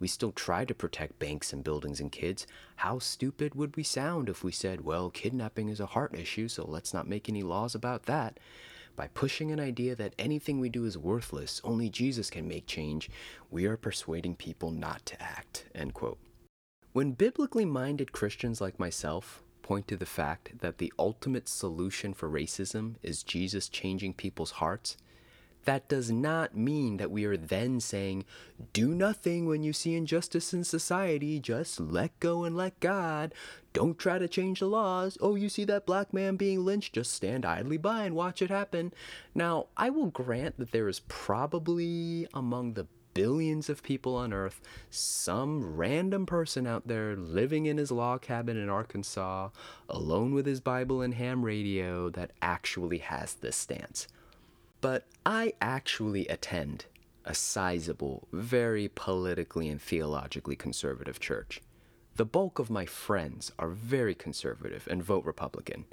We 0.01 0.09
still 0.09 0.33
try 0.33 0.65
to 0.65 0.75
protect 0.75 1.19
banks 1.19 1.53
and 1.53 1.65
buildings 1.65 2.01
and 2.01 2.13
kids. 2.13 2.47
How 2.77 2.99
stupid 2.99 3.55
would 3.55 3.77
we 3.77 3.83
sound 3.83 4.29
if 4.29 4.45
we 4.45 4.53
said, 4.53 4.83
well, 4.83 5.11
kidnapping 5.11 5.69
is 5.69 5.81
a 5.81 5.87
heart 5.87 6.15
issue, 6.15 6.49
so 6.49 6.65
let's 6.67 6.95
not 6.95 7.09
make 7.09 7.29
any 7.29 7.43
laws 7.43 7.75
about 7.75 8.05
that? 8.05 8.39
By 8.97 9.09
pushing 9.09 9.53
an 9.53 9.61
idea 9.61 9.95
that 9.95 10.15
anything 10.19 10.59
we 10.59 10.69
do 10.69 10.85
is 10.85 10.99
worthless, 10.99 11.61
only 11.63 11.89
Jesus 11.89 12.31
can 12.31 12.49
make 12.49 12.67
change, 12.67 13.09
we 13.51 13.65
are 13.65 13.77
persuading 13.77 14.35
people 14.35 14.71
not 14.73 15.07
to 15.07 15.23
act. 15.23 15.67
End 15.75 15.95
quote. 15.95 16.19
When 16.93 17.13
biblically 17.13 17.65
minded 17.65 18.11
Christians 18.11 18.61
like 18.61 18.79
myself 18.81 19.43
point 19.63 19.87
to 19.87 19.97
the 19.97 20.07
fact 20.07 20.59
that 20.61 20.79
the 20.79 20.93
ultimate 20.99 21.49
solution 21.49 22.15
for 22.15 22.29
racism 22.29 22.95
is 23.03 23.23
Jesus 23.23 23.69
changing 23.69 24.15
people's 24.15 24.53
hearts, 24.53 24.97
that 25.69 25.87
does 25.87 26.11
not 26.11 26.57
mean 26.57 26.97
that 26.97 27.11
we 27.11 27.27
are 27.27 27.37
then 27.37 27.79
saying, 27.79 28.25
do 28.73 28.95
nothing 28.95 29.47
when 29.47 29.63
you 29.63 29.75
see 29.75 29.95
injustice 29.95 30.55
in 30.55 30.65
society, 30.65 31.39
just 31.39 31.79
let 31.79 32.19
go 32.21 32.45
and 32.45 32.57
let 32.57 32.81
God. 32.81 33.35
Don't 33.75 33.99
try 33.99 34.19
to 34.19 34.27
change 34.27 34.61
the 34.61 34.67
laws. 34.67 35.19
Oh, 35.21 35.35
you 35.35 35.51
see 35.51 35.65
that 35.67 35.85
black 35.85 36.15
man 36.15 36.37
being 36.37 36.65
lynched, 36.65 36.95
just 36.95 37.13
stand 37.13 37.45
idly 37.45 37.77
by 37.77 38.05
and 38.05 38.15
watch 38.15 38.41
it 38.41 38.49
happen. 38.49 38.95
Now, 39.35 39.67
I 39.77 39.91
will 39.91 40.07
grant 40.07 40.57
that 40.59 40.73
there 40.73 40.89
is 40.89 41.03
probably 41.07 42.27
among 42.33 42.73
the 42.73 42.87
billions 43.13 43.69
of 43.69 43.83
people 43.83 44.17
on 44.17 44.33
earth, 44.33 44.63
some 44.89 45.77
random 45.77 46.25
person 46.25 46.67
out 46.67 46.89
there 46.89 47.15
living 47.15 47.67
in 47.67 47.77
his 47.77 47.93
log 47.93 48.23
cabin 48.23 48.57
in 48.57 48.71
Arkansas, 48.71 49.51
alone 49.87 50.33
with 50.33 50.47
his 50.47 50.63
Bible 50.63 51.03
and 51.03 51.13
ham 51.13 51.45
radio, 51.45 52.09
that 52.09 52.31
actually 52.41 52.99
has 52.99 53.35
this 53.35 53.57
stance. 53.57 54.09
But 54.81 55.07
I 55.27 55.55
actually 55.61 56.27
attend 56.29 56.87
a 57.25 57.35
sizable, 57.35 58.29
very 58.33 58.89
politically 58.89 59.69
and 59.69 59.83
theologically 59.83 60.57
conservative 60.57 61.21
church. 61.21 61.61
The 62.17 62.25
bulk 62.25 62.59
of 62.59 62.71
my 62.71 62.87
friends 62.87 63.53
are 63.59 63.69
very 63.69 64.15
conservative 64.15 64.89
and 64.91 65.03
vote 65.03 65.25
Republican. 65.25 65.85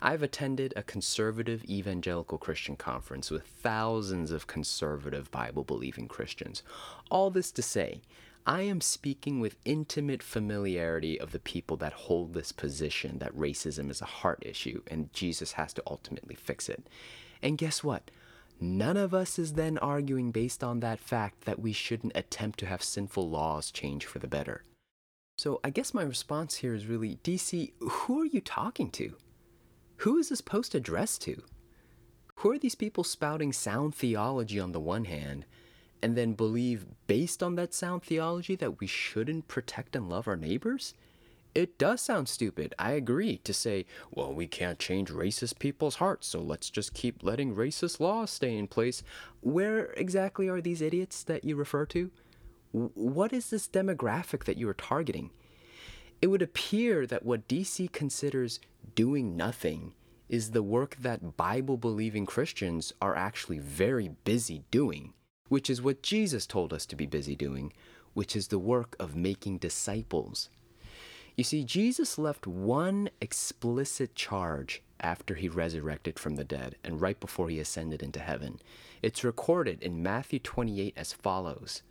I've 0.00 0.22
attended 0.22 0.72
a 0.76 0.82
conservative 0.82 1.64
evangelical 1.64 2.38
Christian 2.38 2.76
conference 2.76 3.30
with 3.30 3.42
thousands 3.42 4.30
of 4.30 4.46
conservative 4.46 5.30
Bible 5.30 5.64
believing 5.64 6.06
Christians. 6.06 6.62
All 7.10 7.30
this 7.30 7.50
to 7.52 7.62
say, 7.62 8.02
I 8.46 8.62
am 8.62 8.80
speaking 8.80 9.40
with 9.40 9.56
intimate 9.64 10.22
familiarity 10.22 11.20
of 11.20 11.32
the 11.32 11.38
people 11.38 11.76
that 11.78 11.92
hold 11.92 12.32
this 12.32 12.52
position 12.52 13.18
that 13.18 13.36
racism 13.36 13.90
is 13.90 14.00
a 14.00 14.06
heart 14.06 14.42
issue 14.46 14.82
and 14.86 15.12
Jesus 15.12 15.52
has 15.52 15.72
to 15.74 15.82
ultimately 15.86 16.34
fix 16.34 16.68
it. 16.68 16.86
And 17.42 17.58
guess 17.58 17.84
what? 17.84 18.10
None 18.60 18.96
of 18.96 19.14
us 19.14 19.38
is 19.38 19.52
then 19.52 19.78
arguing 19.78 20.32
based 20.32 20.64
on 20.64 20.80
that 20.80 20.98
fact 20.98 21.42
that 21.42 21.60
we 21.60 21.72
shouldn't 21.72 22.16
attempt 22.16 22.58
to 22.60 22.66
have 22.66 22.82
sinful 22.82 23.28
laws 23.28 23.70
change 23.70 24.04
for 24.04 24.18
the 24.18 24.26
better. 24.26 24.64
So 25.36 25.60
I 25.62 25.70
guess 25.70 25.94
my 25.94 26.02
response 26.02 26.56
here 26.56 26.74
is 26.74 26.86
really 26.86 27.20
DC, 27.22 27.72
who 27.80 28.20
are 28.20 28.26
you 28.26 28.40
talking 28.40 28.90
to? 28.90 29.14
Who 29.98 30.18
is 30.18 30.30
this 30.30 30.40
post 30.40 30.74
addressed 30.74 31.22
to? 31.22 31.42
Who 32.36 32.50
are 32.50 32.58
these 32.58 32.74
people 32.74 33.04
spouting 33.04 33.52
sound 33.52 33.94
theology 33.94 34.58
on 34.58 34.72
the 34.72 34.80
one 34.80 35.04
hand 35.04 35.46
and 36.02 36.16
then 36.16 36.32
believe, 36.34 36.86
based 37.06 37.42
on 37.42 37.54
that 37.56 37.74
sound 37.74 38.02
theology, 38.02 38.56
that 38.56 38.80
we 38.80 38.86
shouldn't 38.86 39.48
protect 39.48 39.94
and 39.94 40.08
love 40.08 40.26
our 40.26 40.36
neighbors? 40.36 40.94
It 41.54 41.78
does 41.78 42.00
sound 42.00 42.28
stupid. 42.28 42.74
I 42.78 42.92
agree 42.92 43.38
to 43.38 43.52
say, 43.52 43.86
well, 44.10 44.32
we 44.32 44.46
can't 44.46 44.78
change 44.78 45.10
racist 45.10 45.58
people's 45.58 45.96
hearts, 45.96 46.26
so 46.28 46.40
let's 46.40 46.70
just 46.70 46.94
keep 46.94 47.22
letting 47.22 47.54
racist 47.54 48.00
laws 48.00 48.30
stay 48.30 48.56
in 48.56 48.68
place. 48.68 49.02
Where 49.40 49.86
exactly 49.96 50.48
are 50.48 50.60
these 50.60 50.82
idiots 50.82 51.22
that 51.24 51.44
you 51.44 51.56
refer 51.56 51.86
to? 51.86 52.10
What 52.72 53.32
is 53.32 53.50
this 53.50 53.66
demographic 53.66 54.44
that 54.44 54.58
you 54.58 54.68
are 54.68 54.74
targeting? 54.74 55.30
It 56.20 56.26
would 56.28 56.42
appear 56.42 57.06
that 57.06 57.24
what 57.24 57.48
DC 57.48 57.90
considers 57.92 58.60
doing 58.94 59.36
nothing 59.36 59.94
is 60.28 60.50
the 60.50 60.62
work 60.62 60.96
that 61.00 61.36
Bible 61.36 61.76
believing 61.76 62.26
Christians 62.26 62.92
are 63.00 63.16
actually 63.16 63.58
very 63.58 64.10
busy 64.24 64.64
doing, 64.70 65.14
which 65.48 65.70
is 65.70 65.80
what 65.80 66.02
Jesus 66.02 66.46
told 66.46 66.72
us 66.72 66.84
to 66.86 66.96
be 66.96 67.06
busy 67.06 67.34
doing, 67.34 67.72
which 68.12 68.36
is 68.36 68.48
the 68.48 68.58
work 68.58 68.94
of 69.00 69.16
making 69.16 69.58
disciples. 69.58 70.50
You 71.38 71.44
see, 71.44 71.62
Jesus 71.62 72.18
left 72.18 72.48
one 72.48 73.10
explicit 73.20 74.16
charge 74.16 74.82
after 74.98 75.36
he 75.36 75.48
resurrected 75.48 76.18
from 76.18 76.34
the 76.34 76.42
dead 76.42 76.74
and 76.82 77.00
right 77.00 77.20
before 77.20 77.48
he 77.48 77.60
ascended 77.60 78.02
into 78.02 78.18
heaven. 78.18 78.58
It's 79.02 79.22
recorded 79.22 79.80
in 79.80 80.02
Matthew 80.02 80.40
28 80.40 80.94
as 80.96 81.12
follows 81.12 81.82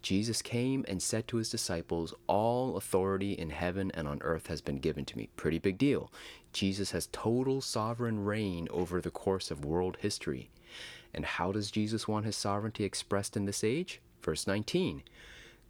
Jesus 0.00 0.40
came 0.40 0.86
and 0.88 1.02
said 1.02 1.28
to 1.28 1.36
his 1.36 1.50
disciples, 1.50 2.14
All 2.28 2.78
authority 2.78 3.32
in 3.32 3.50
heaven 3.50 3.90
and 3.92 4.08
on 4.08 4.22
earth 4.22 4.46
has 4.46 4.62
been 4.62 4.78
given 4.78 5.04
to 5.04 5.18
me. 5.18 5.28
Pretty 5.36 5.58
big 5.58 5.76
deal. 5.76 6.10
Jesus 6.54 6.92
has 6.92 7.08
total 7.12 7.60
sovereign 7.60 8.24
reign 8.24 8.68
over 8.70 9.02
the 9.02 9.10
course 9.10 9.50
of 9.50 9.66
world 9.66 9.98
history. 10.00 10.48
And 11.12 11.26
how 11.26 11.52
does 11.52 11.70
Jesus 11.70 12.08
want 12.08 12.24
his 12.24 12.36
sovereignty 12.36 12.84
expressed 12.84 13.36
in 13.36 13.44
this 13.44 13.62
age? 13.62 14.00
Verse 14.22 14.46
19 14.46 15.02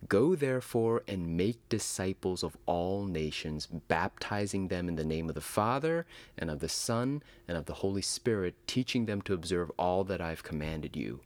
Go 0.06 0.36
therefore 0.36 1.02
and 1.08 1.36
make 1.36 1.68
disciples 1.68 2.44
of 2.44 2.56
all 2.66 3.04
nations, 3.04 3.66
baptizing 3.66 4.68
them 4.68 4.88
in 4.88 4.96
the 4.96 5.04
name 5.04 5.28
of 5.28 5.34
the 5.34 5.40
Father, 5.40 6.06
and 6.36 6.50
of 6.50 6.60
the 6.60 6.68
Son, 6.68 7.22
and 7.48 7.56
of 7.56 7.66
the 7.66 7.74
Holy 7.74 8.02
Spirit, 8.02 8.54
teaching 8.66 9.06
them 9.06 9.20
to 9.22 9.34
observe 9.34 9.72
all 9.78 10.04
that 10.04 10.20
I've 10.20 10.44
commanded 10.44 10.96
you. 10.96 11.20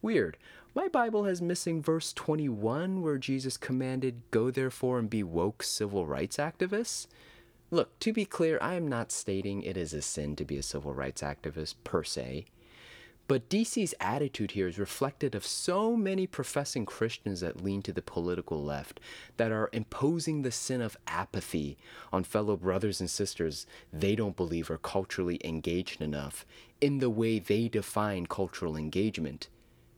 Weird. 0.00 0.36
My 0.74 0.88
Bible 0.88 1.24
has 1.24 1.40
missing 1.40 1.82
verse 1.82 2.12
21 2.12 3.02
where 3.02 3.18
Jesus 3.18 3.56
commanded, 3.56 4.22
Go 4.30 4.50
therefore 4.50 4.98
and 4.98 5.10
be 5.10 5.22
woke 5.22 5.62
civil 5.62 6.06
rights 6.06 6.36
activists. 6.36 7.06
Look, 7.70 7.98
to 8.00 8.12
be 8.12 8.24
clear, 8.24 8.58
I 8.60 8.74
am 8.74 8.86
not 8.86 9.10
stating 9.10 9.62
it 9.62 9.76
is 9.76 9.92
a 9.92 10.02
sin 10.02 10.36
to 10.36 10.44
be 10.44 10.58
a 10.58 10.62
civil 10.62 10.94
rights 10.94 11.22
activist 11.22 11.74
per 11.82 12.04
se. 12.04 12.44
But 13.28 13.48
DC's 13.48 13.94
attitude 14.00 14.52
here 14.52 14.68
is 14.68 14.78
reflected 14.78 15.34
of 15.34 15.44
so 15.44 15.96
many 15.96 16.26
professing 16.26 16.86
Christians 16.86 17.40
that 17.40 17.62
lean 17.62 17.82
to 17.82 17.92
the 17.92 18.02
political 18.02 18.62
left 18.62 19.00
that 19.36 19.50
are 19.50 19.68
imposing 19.72 20.42
the 20.42 20.52
sin 20.52 20.80
of 20.80 20.96
apathy 21.08 21.76
on 22.12 22.22
fellow 22.22 22.56
brothers 22.56 23.00
and 23.00 23.10
sisters 23.10 23.66
they 23.92 24.14
don't 24.14 24.36
believe 24.36 24.70
are 24.70 24.78
culturally 24.78 25.40
engaged 25.44 26.00
enough 26.00 26.46
in 26.80 26.98
the 26.98 27.10
way 27.10 27.40
they 27.40 27.68
define 27.68 28.26
cultural 28.26 28.76
engagement 28.76 29.48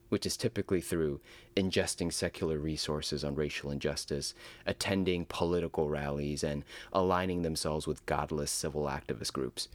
which 0.09 0.25
is 0.25 0.35
typically 0.35 0.81
through 0.81 1.21
ingesting 1.55 2.11
secular 2.11 2.57
resources 2.57 3.23
on 3.23 3.35
racial 3.35 3.69
injustice, 3.69 4.33
attending 4.65 5.23
political 5.25 5.87
rallies, 5.87 6.43
and 6.43 6.65
aligning 6.91 7.43
themselves 7.43 7.85
with 7.85 8.05
godless 8.07 8.49
civil 8.49 8.85
activist 8.85 9.31
groups. 9.33 9.67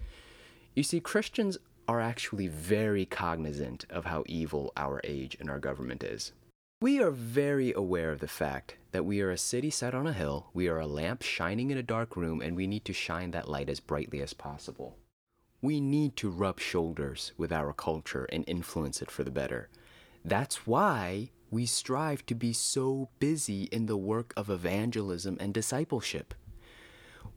You 0.74 0.82
see, 0.82 0.98
Christians 0.98 1.56
are 1.86 2.00
actually 2.00 2.48
very 2.48 3.04
cognizant 3.04 3.84
of 3.90 4.06
how 4.06 4.24
evil 4.26 4.72
our 4.76 5.00
age 5.04 5.36
and 5.40 5.50
our 5.50 5.58
government 5.58 6.02
is. 6.02 6.32
We 6.80 7.00
are 7.00 7.10
very 7.10 7.72
aware 7.72 8.10
of 8.10 8.20
the 8.20 8.28
fact 8.28 8.76
that 8.92 9.04
we 9.04 9.20
are 9.20 9.30
a 9.30 9.38
city 9.38 9.70
set 9.70 9.94
on 9.94 10.06
a 10.06 10.12
hill, 10.12 10.50
we 10.52 10.68
are 10.68 10.78
a 10.78 10.86
lamp 10.86 11.22
shining 11.22 11.70
in 11.70 11.78
a 11.78 11.82
dark 11.82 12.16
room, 12.16 12.40
and 12.40 12.54
we 12.54 12.66
need 12.66 12.84
to 12.84 12.92
shine 12.92 13.30
that 13.30 13.48
light 13.48 13.70
as 13.70 13.80
brightly 13.80 14.20
as 14.20 14.34
possible. 14.34 14.96
We 15.62 15.80
need 15.80 16.14
to 16.16 16.28
rub 16.28 16.60
shoulders 16.60 17.32
with 17.38 17.50
our 17.50 17.72
culture 17.72 18.26
and 18.30 18.44
influence 18.46 19.00
it 19.00 19.10
for 19.10 19.24
the 19.24 19.30
better. 19.30 19.70
That's 20.24 20.66
why 20.66 21.30
we 21.50 21.64
strive 21.64 22.26
to 22.26 22.34
be 22.34 22.52
so 22.52 23.08
busy 23.18 23.64
in 23.64 23.86
the 23.86 23.96
work 23.96 24.34
of 24.36 24.50
evangelism 24.50 25.38
and 25.40 25.54
discipleship. 25.54 26.34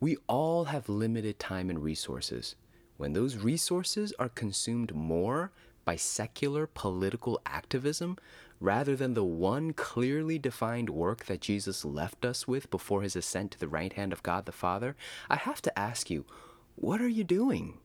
We 0.00 0.16
all 0.26 0.64
have 0.64 0.88
limited 0.88 1.38
time 1.38 1.70
and 1.70 1.82
resources. 1.82 2.54
When 2.98 3.14
those 3.14 3.36
resources 3.36 4.12
are 4.18 4.28
consumed 4.28 4.94
more 4.94 5.52
by 5.84 5.96
secular 5.96 6.66
political 6.66 7.40
activism 7.46 8.18
rather 8.60 8.96
than 8.96 9.14
the 9.14 9.24
one 9.24 9.72
clearly 9.72 10.38
defined 10.38 10.90
work 10.90 11.24
that 11.26 11.40
Jesus 11.40 11.84
left 11.84 12.24
us 12.24 12.46
with 12.46 12.70
before 12.70 13.02
his 13.02 13.16
ascent 13.16 13.52
to 13.52 13.58
the 13.58 13.68
right 13.68 13.92
hand 13.92 14.12
of 14.12 14.22
God 14.22 14.46
the 14.46 14.52
Father, 14.52 14.96
I 15.30 15.36
have 15.36 15.62
to 15.62 15.78
ask 15.78 16.10
you, 16.10 16.26
what 16.74 17.00
are 17.00 17.08
you 17.08 17.24
doing? 17.24 17.78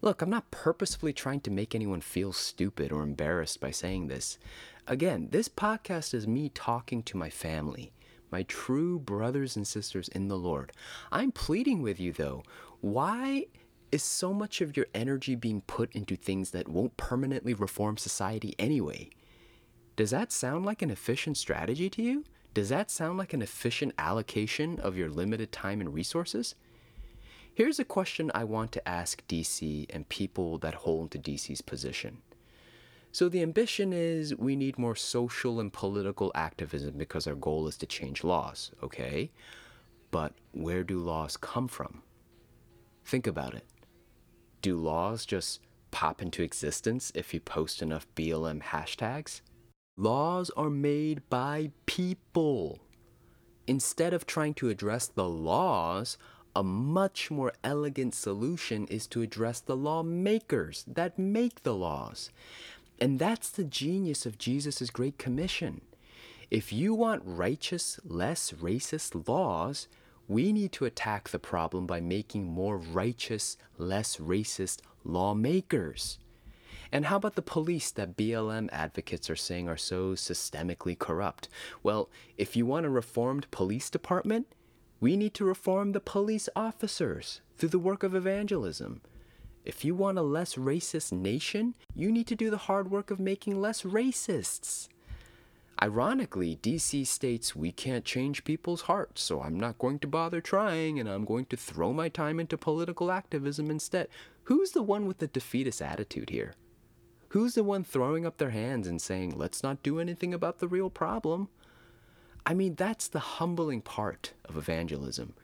Look, 0.00 0.20
I'm 0.20 0.30
not 0.30 0.50
purposefully 0.50 1.12
trying 1.12 1.40
to 1.40 1.50
make 1.50 1.74
anyone 1.74 2.00
feel 2.00 2.32
stupid 2.32 2.92
or 2.92 3.02
embarrassed 3.02 3.60
by 3.60 3.70
saying 3.70 4.08
this. 4.08 4.36
Again, 4.86 5.28
this 5.30 5.48
podcast 5.48 6.12
is 6.12 6.26
me 6.26 6.48
talking 6.48 7.02
to 7.04 7.16
my 7.16 7.30
family, 7.30 7.92
my 8.30 8.42
true 8.42 8.98
brothers 8.98 9.56
and 9.56 9.66
sisters 9.66 10.08
in 10.08 10.28
the 10.28 10.36
Lord. 10.36 10.72
I'm 11.10 11.32
pleading 11.32 11.82
with 11.82 11.98
you, 12.00 12.12
though. 12.12 12.42
Why 12.80 13.46
is 13.90 14.02
so 14.02 14.32
much 14.32 14.60
of 14.60 14.76
your 14.76 14.86
energy 14.94 15.34
being 15.34 15.62
put 15.62 15.92
into 15.92 16.16
things 16.16 16.50
that 16.50 16.68
won't 16.68 16.96
permanently 16.96 17.54
reform 17.54 17.96
society 17.96 18.54
anyway? 18.58 19.10
Does 19.96 20.10
that 20.10 20.32
sound 20.32 20.64
like 20.64 20.82
an 20.82 20.90
efficient 20.90 21.36
strategy 21.36 21.90
to 21.90 22.02
you? 22.02 22.24
Does 22.54 22.68
that 22.68 22.90
sound 22.90 23.18
like 23.18 23.32
an 23.32 23.42
efficient 23.42 23.94
allocation 23.98 24.78
of 24.80 24.96
your 24.96 25.10
limited 25.10 25.52
time 25.52 25.80
and 25.80 25.92
resources? 25.92 26.54
Here's 27.54 27.78
a 27.78 27.84
question 27.84 28.30
I 28.34 28.44
want 28.44 28.72
to 28.72 28.88
ask 28.88 29.26
DC 29.26 29.86
and 29.90 30.08
people 30.08 30.58
that 30.58 30.74
hold 30.74 31.10
to 31.10 31.18
DC's 31.18 31.60
position. 31.60 32.18
So, 33.10 33.28
the 33.28 33.42
ambition 33.42 33.92
is 33.92 34.36
we 34.36 34.54
need 34.54 34.78
more 34.78 34.94
social 34.94 35.58
and 35.58 35.72
political 35.72 36.30
activism 36.34 36.94
because 36.96 37.26
our 37.26 37.34
goal 37.34 37.66
is 37.66 37.76
to 37.78 37.86
change 37.86 38.22
laws, 38.22 38.70
okay? 38.82 39.30
But 40.10 40.34
where 40.52 40.84
do 40.84 40.98
laws 40.98 41.36
come 41.36 41.68
from? 41.68 42.02
Think 43.04 43.26
about 43.26 43.54
it. 43.54 43.64
Do 44.60 44.76
laws 44.76 45.24
just 45.24 45.60
pop 45.90 46.20
into 46.20 46.42
existence 46.42 47.12
if 47.14 47.32
you 47.32 47.40
post 47.40 47.82
enough 47.82 48.06
BLM 48.14 48.62
hashtags? 48.62 49.40
Laws 49.96 50.50
are 50.56 50.70
made 50.70 51.28
by 51.28 51.70
people. 51.86 52.80
Instead 53.66 54.14
of 54.14 54.26
trying 54.26 54.54
to 54.54 54.68
address 54.68 55.06
the 55.06 55.28
laws, 55.28 56.16
a 56.56 56.62
much 56.62 57.30
more 57.30 57.52
elegant 57.62 58.14
solution 58.14 58.86
is 58.86 59.06
to 59.08 59.22
address 59.22 59.60
the 59.60 59.76
lawmakers 59.76 60.84
that 60.86 61.18
make 61.18 61.62
the 61.62 61.74
laws. 61.74 62.30
And 63.00 63.18
that's 63.18 63.50
the 63.50 63.64
genius 63.64 64.26
of 64.26 64.38
Jesus' 64.38 64.90
Great 64.90 65.18
Commission. 65.18 65.82
If 66.50 66.72
you 66.72 66.94
want 66.94 67.22
righteous, 67.24 68.00
less 68.04 68.52
racist 68.52 69.28
laws, 69.28 69.86
we 70.28 70.52
need 70.52 70.72
to 70.72 70.84
attack 70.84 71.30
the 71.30 71.38
problem 71.38 71.86
by 71.86 72.00
making 72.00 72.44
more 72.44 72.76
righteous, 72.76 73.56
less 73.78 74.18
racist 74.18 74.80
lawmakers. 75.02 76.18
And 76.92 77.06
how 77.06 77.16
about 77.16 77.34
the 77.34 77.42
police 77.42 77.90
that 77.92 78.16
BLM 78.16 78.68
advocates 78.72 79.28
are 79.28 79.36
saying 79.36 79.68
are 79.68 79.76
so 79.76 80.12
systemically 80.12 80.98
corrupt? 80.98 81.48
Well, 81.82 82.08
if 82.36 82.56
you 82.56 82.66
want 82.66 82.86
a 82.86 82.90
reformed 82.90 83.50
police 83.50 83.90
department, 83.90 84.46
we 85.00 85.16
need 85.16 85.34
to 85.34 85.44
reform 85.44 85.92
the 85.92 86.00
police 86.00 86.48
officers 86.56 87.40
through 87.56 87.68
the 87.70 87.78
work 87.78 88.02
of 88.02 88.14
evangelism. 88.14 89.00
If 89.64 89.84
you 89.84 89.94
want 89.94 90.18
a 90.18 90.22
less 90.22 90.54
racist 90.54 91.12
nation, 91.12 91.74
you 91.94 92.10
need 92.10 92.26
to 92.28 92.34
do 92.34 92.50
the 92.50 92.56
hard 92.56 92.90
work 92.90 93.10
of 93.10 93.20
making 93.20 93.60
less 93.60 93.82
racists. 93.82 94.88
Ironically, 95.80 96.58
DC 96.60 97.06
states 97.06 97.54
we 97.54 97.70
can't 97.70 98.04
change 98.04 98.42
people's 98.42 98.82
hearts, 98.82 99.22
so 99.22 99.40
I'm 99.40 99.60
not 99.60 99.78
going 99.78 100.00
to 100.00 100.08
bother 100.08 100.40
trying 100.40 100.98
and 100.98 101.08
I'm 101.08 101.24
going 101.24 101.44
to 101.46 101.56
throw 101.56 101.92
my 101.92 102.08
time 102.08 102.40
into 102.40 102.58
political 102.58 103.12
activism 103.12 103.70
instead. 103.70 104.08
Who's 104.44 104.72
the 104.72 104.82
one 104.82 105.06
with 105.06 105.18
the 105.18 105.28
defeatist 105.28 105.80
attitude 105.80 106.30
here? 106.30 106.54
Who's 107.28 107.54
the 107.54 107.62
one 107.62 107.84
throwing 107.84 108.26
up 108.26 108.38
their 108.38 108.50
hands 108.50 108.88
and 108.88 109.00
saying, 109.00 109.34
let's 109.36 109.62
not 109.62 109.82
do 109.84 110.00
anything 110.00 110.34
about 110.34 110.58
the 110.58 110.66
real 110.66 110.90
problem? 110.90 111.48
I 112.44 112.54
mean, 112.54 112.74
that's 112.74 113.06
the 113.06 113.18
humbling 113.20 113.82
part 113.82 114.32
of 114.46 114.56
evangelism. 114.56 115.34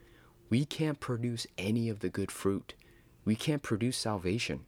We 0.51 0.65
can't 0.65 0.99
produce 0.99 1.47
any 1.59 1.89
of 1.89 2.01
the 2.01 2.09
good 2.09 2.33
fruit. 2.33 2.75
We 3.25 3.37
can't 3.37 3.63
produce 3.63 3.97
salvation. 3.97 4.67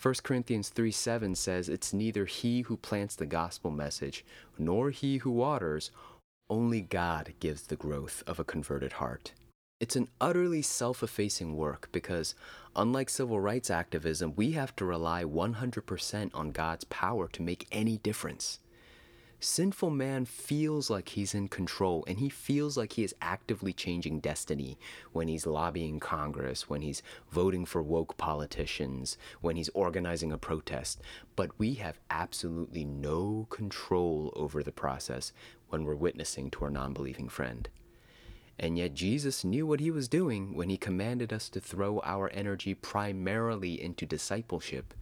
1 0.00 0.14
Corinthians 0.22 0.68
3 0.68 0.90
7 0.90 1.34
says, 1.34 1.68
It's 1.68 1.92
neither 1.92 2.26
he 2.26 2.62
who 2.62 2.76
plants 2.76 3.16
the 3.16 3.26
gospel 3.26 3.70
message, 3.70 4.24
nor 4.58 4.90
he 4.90 5.18
who 5.18 5.30
waters, 5.30 5.90
only 6.48 6.80
God 6.80 7.34
gives 7.40 7.62
the 7.62 7.76
growth 7.76 8.22
of 8.26 8.38
a 8.38 8.44
converted 8.44 8.94
heart. 8.94 9.32
It's 9.78 9.96
an 9.96 10.08
utterly 10.20 10.62
self 10.62 11.02
effacing 11.02 11.56
work 11.56 11.88
because, 11.92 12.34
unlike 12.74 13.10
civil 13.10 13.40
rights 13.40 13.70
activism, 13.70 14.32
we 14.36 14.52
have 14.52 14.74
to 14.76 14.84
rely 14.84 15.24
100% 15.24 16.30
on 16.34 16.50
God's 16.52 16.84
power 16.84 17.28
to 17.28 17.42
make 17.42 17.66
any 17.70 17.98
difference. 17.98 18.60
Sinful 19.38 19.90
man 19.90 20.24
feels 20.24 20.88
like 20.88 21.10
he's 21.10 21.34
in 21.34 21.48
control 21.48 22.04
and 22.08 22.18
he 22.18 22.30
feels 22.30 22.78
like 22.78 22.94
he 22.94 23.04
is 23.04 23.14
actively 23.20 23.74
changing 23.74 24.20
destiny 24.20 24.78
when 25.12 25.28
he's 25.28 25.46
lobbying 25.46 26.00
Congress, 26.00 26.70
when 26.70 26.80
he's 26.80 27.02
voting 27.30 27.66
for 27.66 27.82
woke 27.82 28.16
politicians, 28.16 29.18
when 29.42 29.56
he's 29.56 29.68
organizing 29.70 30.32
a 30.32 30.38
protest. 30.38 31.02
But 31.36 31.58
we 31.58 31.74
have 31.74 31.98
absolutely 32.08 32.86
no 32.86 33.46
control 33.50 34.32
over 34.34 34.62
the 34.62 34.72
process 34.72 35.34
when 35.68 35.84
we're 35.84 35.94
witnessing 35.96 36.50
to 36.52 36.64
our 36.64 36.70
non 36.70 36.94
believing 36.94 37.28
friend. 37.28 37.68
And 38.58 38.78
yet, 38.78 38.94
Jesus 38.94 39.44
knew 39.44 39.66
what 39.66 39.80
he 39.80 39.90
was 39.90 40.08
doing 40.08 40.54
when 40.54 40.70
he 40.70 40.78
commanded 40.78 41.30
us 41.30 41.50
to 41.50 41.60
throw 41.60 42.00
our 42.04 42.30
energy 42.30 42.72
primarily 42.72 43.82
into 43.82 44.06
discipleship 44.06 44.94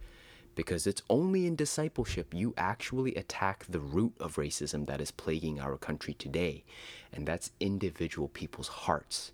because 0.55 0.87
it's 0.87 1.03
only 1.09 1.45
in 1.45 1.55
discipleship 1.55 2.33
you 2.33 2.53
actually 2.57 3.13
attack 3.15 3.65
the 3.67 3.79
root 3.79 4.13
of 4.19 4.37
racism 4.37 4.87
that 4.87 5.01
is 5.01 5.11
plaguing 5.11 5.59
our 5.59 5.77
country 5.77 6.13
today, 6.13 6.63
and 7.13 7.27
that's 7.27 7.51
individual 7.59 8.29
people's 8.29 8.69
hearts. 8.69 9.31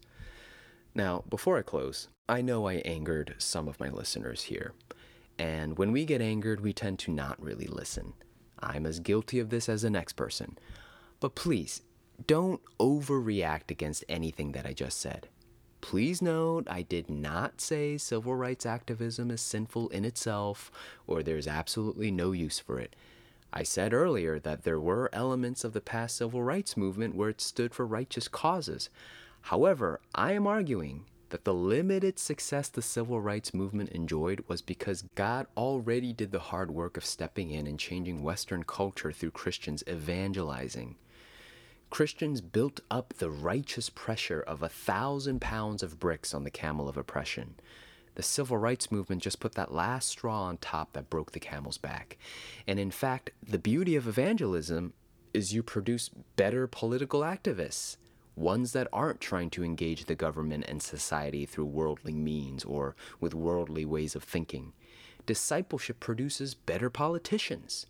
Now, 0.93 1.23
before 1.29 1.57
I 1.57 1.62
close, 1.62 2.07
I 2.27 2.41
know 2.41 2.67
I 2.67 2.75
angered 2.75 3.36
some 3.38 3.67
of 3.67 3.79
my 3.79 3.89
listeners 3.89 4.43
here, 4.43 4.73
and 5.38 5.77
when 5.77 5.91
we 5.91 6.05
get 6.05 6.21
angered, 6.21 6.62
we 6.62 6.73
tend 6.73 6.99
to 6.99 7.12
not 7.12 7.41
really 7.41 7.67
listen. 7.67 8.13
I'm 8.60 8.86
as 8.86 8.99
guilty 8.99 9.39
of 9.39 9.49
this 9.49 9.69
as 9.69 9.81
the 9.81 9.89
next 9.89 10.13
person. 10.13 10.57
But 11.19 11.36
please, 11.36 11.81
don't 12.27 12.62
overreact 12.79 13.71
against 13.71 14.03
anything 14.07 14.51
that 14.51 14.65
I 14.65 14.73
just 14.73 14.99
said. 14.99 15.27
Please 15.82 16.22
note, 16.22 16.67
I 16.70 16.84
did 16.84 17.10
not 17.10 17.60
say 17.60 17.98
civil 17.98 18.36
rights 18.36 18.65
activism 18.65 19.32
is 19.32 19.41
sinful 19.41 19.89
in 19.89 20.06
itself 20.06 20.72
or 21.08 21.22
there's 21.22 21.48
absolutely 21.48 22.12
no 22.12 22.32
use 22.32 22.60
for 22.60 22.80
it. 22.80 22.96
I 23.52 23.63
said 23.63 23.94
earlier 23.94 24.39
that 24.39 24.63
there 24.63 24.80
were 24.80 25.10
elements 25.12 25.63
of 25.63 25.74
the 25.74 25.82
past 25.82 26.15
civil 26.15 26.44
rights 26.44 26.78
movement 26.78 27.15
where 27.15 27.30
it 27.30 27.41
stood 27.41 27.74
for 27.74 27.86
righteous 27.86 28.28
causes. 28.30 28.89
However, 29.41 30.00
I 30.15 30.32
am 30.34 30.48
arguing 30.48 31.06
that 31.30 31.44
the 31.46 31.54
limited 31.54 32.20
success 32.20 32.70
the 32.70 32.82
civil 32.82 33.20
rights 33.20 33.54
movement 33.54 33.89
enjoyed 33.89 34.44
was 34.48 34.62
because 34.62 35.06
God 35.15 35.48
already 35.58 36.13
did 36.13 36.32
the 36.32 36.39
hard 36.39 36.72
work 36.72 36.96
of 36.96 37.06
stepping 37.06 37.52
in 37.52 37.67
and 37.67 37.80
changing 37.80 38.22
Western 38.22 38.63
culture 38.63 39.12
through 39.12 39.32
Christians 39.32 39.84
evangelizing. 39.89 40.96
Christians 41.91 42.39
built 42.39 42.80
up 42.89 43.15
the 43.15 43.30
righteous 43.30 43.89
pressure 43.89 44.39
of 44.39 44.63
a 44.63 44.69
thousand 44.69 45.41
pounds 45.41 45.84
of 45.84 45.99
bricks 45.99 46.34
on 46.34 46.45
the 46.45 46.49
camel 46.49 46.88
of 46.88 46.95
oppression. 46.95 47.56
The 48.15 48.23
civil 48.23 48.58
rights 48.58 48.93
movement 48.93 49.21
just 49.21 49.41
put 49.41 49.56
that 49.56 49.73
last 49.73 50.08
straw 50.08 50.43
on 50.43 50.58
top 50.58 50.93
that 50.93 51.10
broke 51.10 51.34
the 51.34 51.39
camel's 51.39 51.77
back. 51.77 52.17
And 52.65 52.80
in 52.80 52.91
fact, 52.91 53.32
the 53.45 53.60
beauty 53.60 53.97
of 53.97 54.08
evangelism 54.08 54.93
is 55.34 55.54
you 55.54 55.63
produce 55.63 56.10
better 56.38 56.65
political 56.65 57.21
activists, 57.21 57.97
ones 58.38 58.71
that 58.71 58.88
aren't 58.93 59.19
trying 59.19 59.49
to 59.49 59.63
engage 59.63 60.06
the 60.06 60.15
government 60.15 60.63
and 60.69 60.82
society 60.82 61.45
through 61.45 61.65
worldly 61.65 62.13
means 62.13 62.63
or 62.63 62.95
with 63.19 63.34
worldly 63.34 63.84
ways 63.84 64.15
of 64.15 64.23
thinking. 64.23 64.71
Discipleship 65.25 65.99
produces 65.99 66.54
better 66.54 66.89
politicians. 66.89 67.86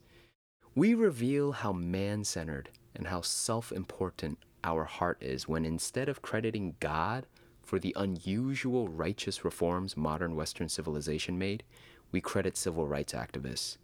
We 0.74 0.96
reveal 0.96 1.52
how 1.52 1.72
man 1.72 2.24
centered 2.24 2.70
and 2.96 3.08
how 3.08 3.22
self 3.22 3.72
important 3.72 4.38
our 4.64 4.86
heart 4.86 5.18
is 5.22 5.48
when 5.48 5.66
instead 5.66 6.10
of 6.10 6.22
crediting 6.22 6.76
God 6.80 7.26
for 7.64 7.80
the 7.80 7.96
unusual 7.98 8.88
righteous 8.88 9.46
reforms 9.46 9.96
modern 9.96 10.36
Western 10.36 10.70
civilization 10.70 11.38
made, 11.38 11.64
we 12.12 12.22
credit 12.22 12.58
civil 12.58 12.88
rights 12.88 13.14
activists. 13.14 13.78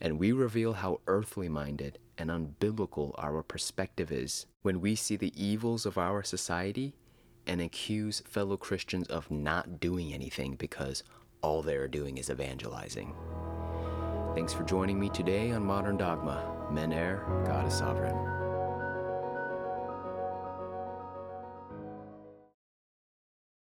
And 0.00 0.18
we 0.18 0.32
reveal 0.32 0.74
how 0.74 1.00
earthly 1.06 1.48
minded 1.48 1.98
and 2.18 2.30
unbiblical 2.30 3.14
our 3.18 3.42
perspective 3.42 4.12
is 4.12 4.46
when 4.62 4.80
we 4.80 4.94
see 4.94 5.16
the 5.16 5.32
evils 5.42 5.86
of 5.86 5.96
our 5.96 6.22
society 6.22 6.94
and 7.46 7.60
accuse 7.60 8.20
fellow 8.26 8.56
Christians 8.56 9.06
of 9.08 9.30
not 9.30 9.80
doing 9.80 10.12
anything 10.12 10.56
because 10.56 11.02
all 11.42 11.62
they're 11.62 11.88
doing 11.88 12.18
is 12.18 12.28
evangelizing. 12.28 13.14
Thanks 14.34 14.52
for 14.52 14.64
joining 14.64 14.98
me 14.98 15.08
today 15.08 15.52
on 15.52 15.64
Modern 15.64 15.96
Dogma. 15.96 16.55
Men 16.70 16.92
err, 16.92 17.22
God 17.46 17.66
is 17.66 17.74
sovereign. 17.74 18.45